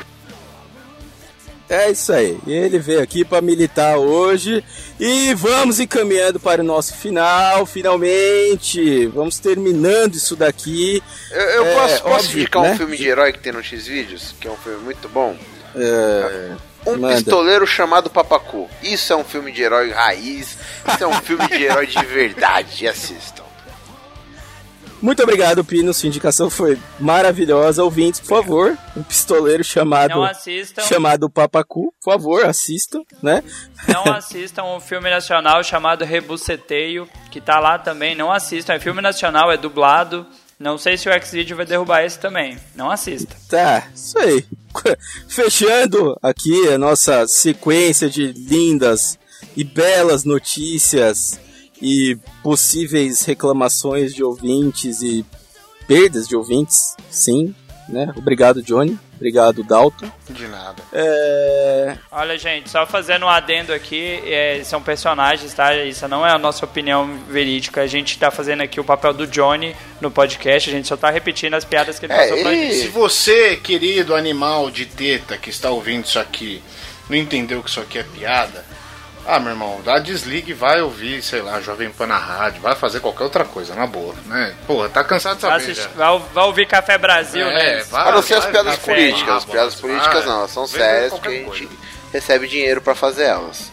[1.68, 2.36] É isso aí.
[2.48, 4.64] E ele veio aqui para militar hoje.
[4.98, 9.06] E vamos encaminhando para o nosso final, finalmente.
[9.06, 11.00] Vamos terminando isso daqui.
[11.30, 12.72] Eu, eu É, posso, posso óbvio, indicar né?
[12.72, 14.34] um filme de herói que tem no X-Vídeos?
[14.40, 15.36] Que é um filme muito bom.
[15.76, 16.50] É,
[16.90, 17.14] Um Manda.
[17.14, 18.68] pistoleiro chamado Papacu.
[18.82, 20.58] Isso é um filme de herói raiz.
[20.92, 22.88] Isso é um filme de herói de verdade.
[22.90, 23.44] Assistam.
[25.00, 25.94] Muito obrigado, Pino.
[25.94, 27.82] Sua indicação foi maravilhosa.
[27.82, 30.82] Ouvintes, por favor, um pistoleiro chamado Não assistam.
[30.82, 33.42] chamado Papacu, por favor, assistam, né?
[33.88, 38.14] Não assistam um filme nacional chamado Rebuceteio, que tá lá também.
[38.14, 38.74] Não assistam.
[38.74, 40.26] É filme nacional, é dublado.
[40.58, 42.58] Não sei se o Xvideo vai derrubar esse também.
[42.74, 43.34] Não assista.
[43.48, 44.44] Tá, isso aí.
[45.26, 49.18] Fechando aqui a nossa sequência de lindas
[49.56, 51.40] e belas notícias
[51.80, 55.24] e possíveis reclamações de ouvintes e
[55.86, 57.54] perdas de ouvintes, sim,
[57.88, 58.12] né?
[58.16, 58.98] Obrigado, Johnny.
[59.16, 60.10] Obrigado, Dalton.
[60.30, 60.82] De nada.
[60.92, 61.94] É...
[62.10, 65.74] Olha, gente, só fazendo um adendo aqui, é, são personagens, tá?
[65.76, 67.82] Isso não é a nossa opinião verídica.
[67.82, 71.10] A gente tá fazendo aqui o papel do Johnny no podcast, a gente só tá
[71.10, 72.74] repetindo as piadas que ele É, passou pra e- gente.
[72.82, 76.62] Se você, querido animal de teta que está ouvindo isso aqui,
[77.08, 78.64] não entendeu que isso aqui é piada,
[79.36, 82.74] ah, meu irmão, dá desligue e vai ouvir, sei lá, Jovem Pan na rádio, vai
[82.74, 84.54] fazer qualquer outra coisa, na boa, né?
[84.66, 85.88] Porra, tá cansado de Vai, saber assistir- já.
[86.10, 87.82] vai, vai ouvir Café Brasil, É, né?
[87.84, 89.34] vai, A não ser as vai, piadas café, políticas.
[89.36, 91.68] As vai, piadas vai, políticas não, elas são sérias porque a gente coisa.
[92.12, 93.70] recebe dinheiro pra fazer elas.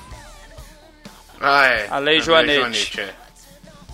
[1.39, 1.87] Ah, é.
[1.89, 2.99] A Lei Joanete.
[2.99, 3.13] é.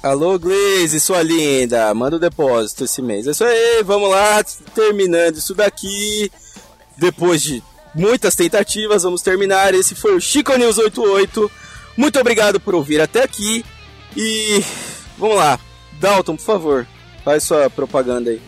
[0.02, 1.94] Alô, Glaze, sua linda.
[1.94, 3.26] Manda o depósito esse mês.
[3.27, 4.44] É isso aí, vamos lá.
[4.76, 6.30] Terminando isso daqui.
[6.98, 7.64] Depois de
[7.94, 9.74] muitas tentativas, vamos terminar.
[9.74, 11.52] Esse foi o Chico News 88.
[11.95, 13.64] Muito obrigado por ouvir até aqui.
[14.15, 14.64] E
[15.18, 15.60] vamos lá.
[15.99, 16.88] Dalton, por favor,
[17.24, 18.41] faz sua propaganda aí.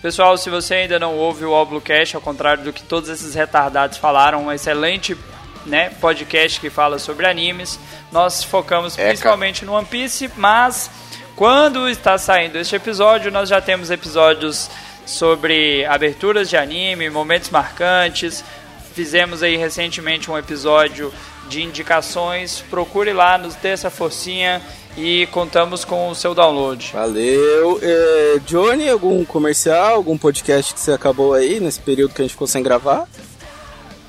[0.00, 3.98] Pessoal, se você ainda não ouve o Oblocast, ao contrário do que todos esses retardados
[3.98, 5.16] falaram, um excelente
[5.64, 7.78] né, podcast que fala sobre animes.
[8.12, 10.90] Nós focamos É, principalmente no One Piece, mas
[11.34, 14.70] quando está saindo este episódio, nós já temos episódios
[15.06, 18.44] sobre aberturas de anime, momentos marcantes.
[18.92, 21.12] Fizemos aí recentemente um episódio
[21.48, 22.62] de indicações.
[22.68, 24.60] Procure lá, nos dê essa forcinha
[24.96, 26.90] e contamos com o seu download.
[26.92, 27.78] Valeu.
[27.80, 32.32] É, Johnny, algum comercial, algum podcast que você acabou aí nesse período que a gente
[32.32, 33.06] ficou sem gravar?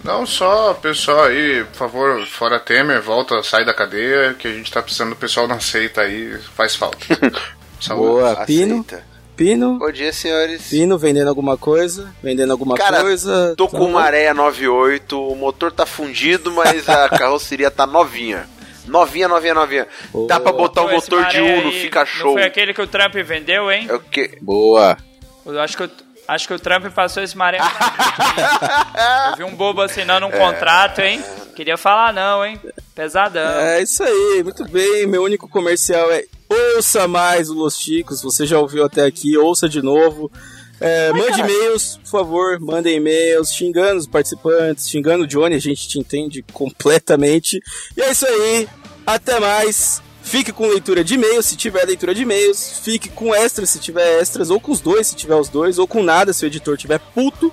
[0.04, 4.72] Não só, pessoal aí, por favor, fora Temer, volta, sai da cadeia, que a gente
[4.72, 6.98] tá precisando do pessoal na seita aí, faz falta.
[7.94, 8.86] Boa, Pino.
[8.88, 9.17] Aceita.
[9.38, 9.78] Pino.
[9.78, 10.64] Bom dia, senhores.
[10.68, 13.54] Pino vendendo alguma coisa, vendendo alguma Cara, coisa.
[13.56, 18.50] Tô com uma areia 98, o motor tá fundido, mas a carroceria tá novinha.
[18.88, 19.88] Novinha, novinha, novinha.
[20.28, 22.34] Dá pra botar o Pô, esse motor de Uno, aí fica Não show.
[22.34, 23.86] foi aquele que o Trump vendeu, hein?
[23.90, 24.38] É o quê?
[24.42, 24.98] Boa.
[25.46, 25.92] Eu acho que, o-
[26.28, 27.60] acho que o Trump passou esse maré.
[29.32, 31.24] Eu vi um bobo assinando um contrato, hein?
[31.56, 32.60] Queria falar não, hein?
[32.96, 33.60] Pesadão.
[33.60, 35.06] É isso aí, muito bem.
[35.06, 38.22] Meu único comercial é ouça mais o Los Chicos.
[38.22, 40.32] Você já ouviu até aqui, ouça de novo.
[40.80, 45.88] É, mande e-mails, por favor, mandem e-mails, xingando os participantes, xingando o Johnny, a gente
[45.88, 47.60] te entende completamente.
[47.96, 48.68] E é isso aí,
[49.06, 50.02] até mais.
[50.22, 52.80] Fique com leitura de e-mails, se tiver leitura de e-mails.
[52.84, 55.88] Fique com extras, se tiver extras, ou com os dois, se tiver os dois, ou
[55.88, 57.52] com nada, se o editor tiver puto.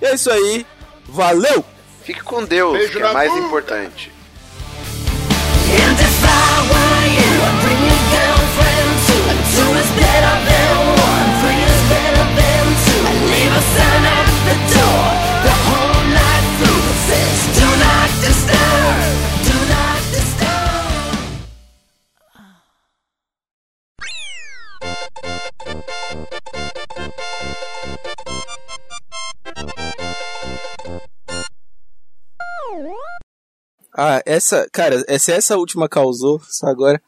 [0.00, 0.66] E é isso aí,
[1.06, 1.64] valeu!
[2.02, 3.46] Fique com Deus, Beijo que é mais bunda.
[3.46, 4.10] importante.
[34.00, 37.02] Ah, essa, cara, se essa última causou, só agora.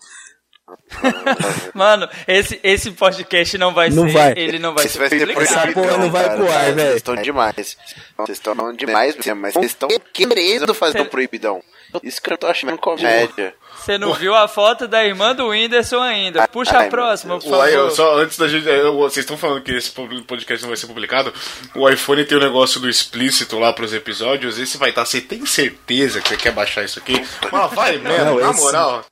[1.75, 4.13] Mano, esse, esse podcast não vai Não ser.
[4.13, 4.33] vai.
[4.37, 5.43] Ele não vai Esse ser vai ser publicado.
[5.61, 6.75] Essa porra não vai pro ar, velho.
[6.77, 7.77] Vocês estão demais.
[8.17, 11.63] Vocês estão demais, mas vocês estão querendo fazer um proibidão.
[12.05, 13.53] Isso que eu tô achando comédia.
[13.77, 16.47] Você não viu a foto da irmã do Whindersson ainda.
[16.47, 17.91] Puxa Ai, a próxima, por eu favor.
[17.91, 18.69] só antes da gente.
[18.69, 21.33] eu- vocês estão falando que esse podcast não vai ser publicado.
[21.75, 24.59] O iPhone tem o negócio do explícito lá pros episódios.
[24.59, 25.05] Esse vai estar.
[25.05, 27.15] Você tem certeza que você quer baixar isso aqui?
[27.51, 29.05] Mas vai mesmo, na esse- moral.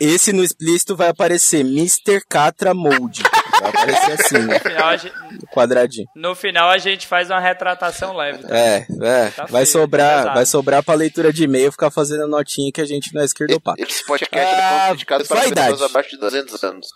[0.00, 2.20] Esse no explícito vai aparecer Mr.
[2.28, 3.22] Catra Mode.
[3.60, 4.54] Vai aparecer assim, né?
[4.54, 5.14] No final, a gente,
[5.52, 6.06] quadradinho.
[6.16, 8.38] no final a gente faz uma retratação leve.
[8.42, 8.56] tá?
[8.56, 9.30] É, é.
[9.30, 10.34] Tá vai feio, sobrar, pesado.
[10.34, 13.80] vai sobrar pra leitura de e-mail ficar fazendo notinha que a gente não é esquerdopata.
[13.82, 16.86] Esse podcast é Ah, dedicado para pessoas abaixo de 200 anos.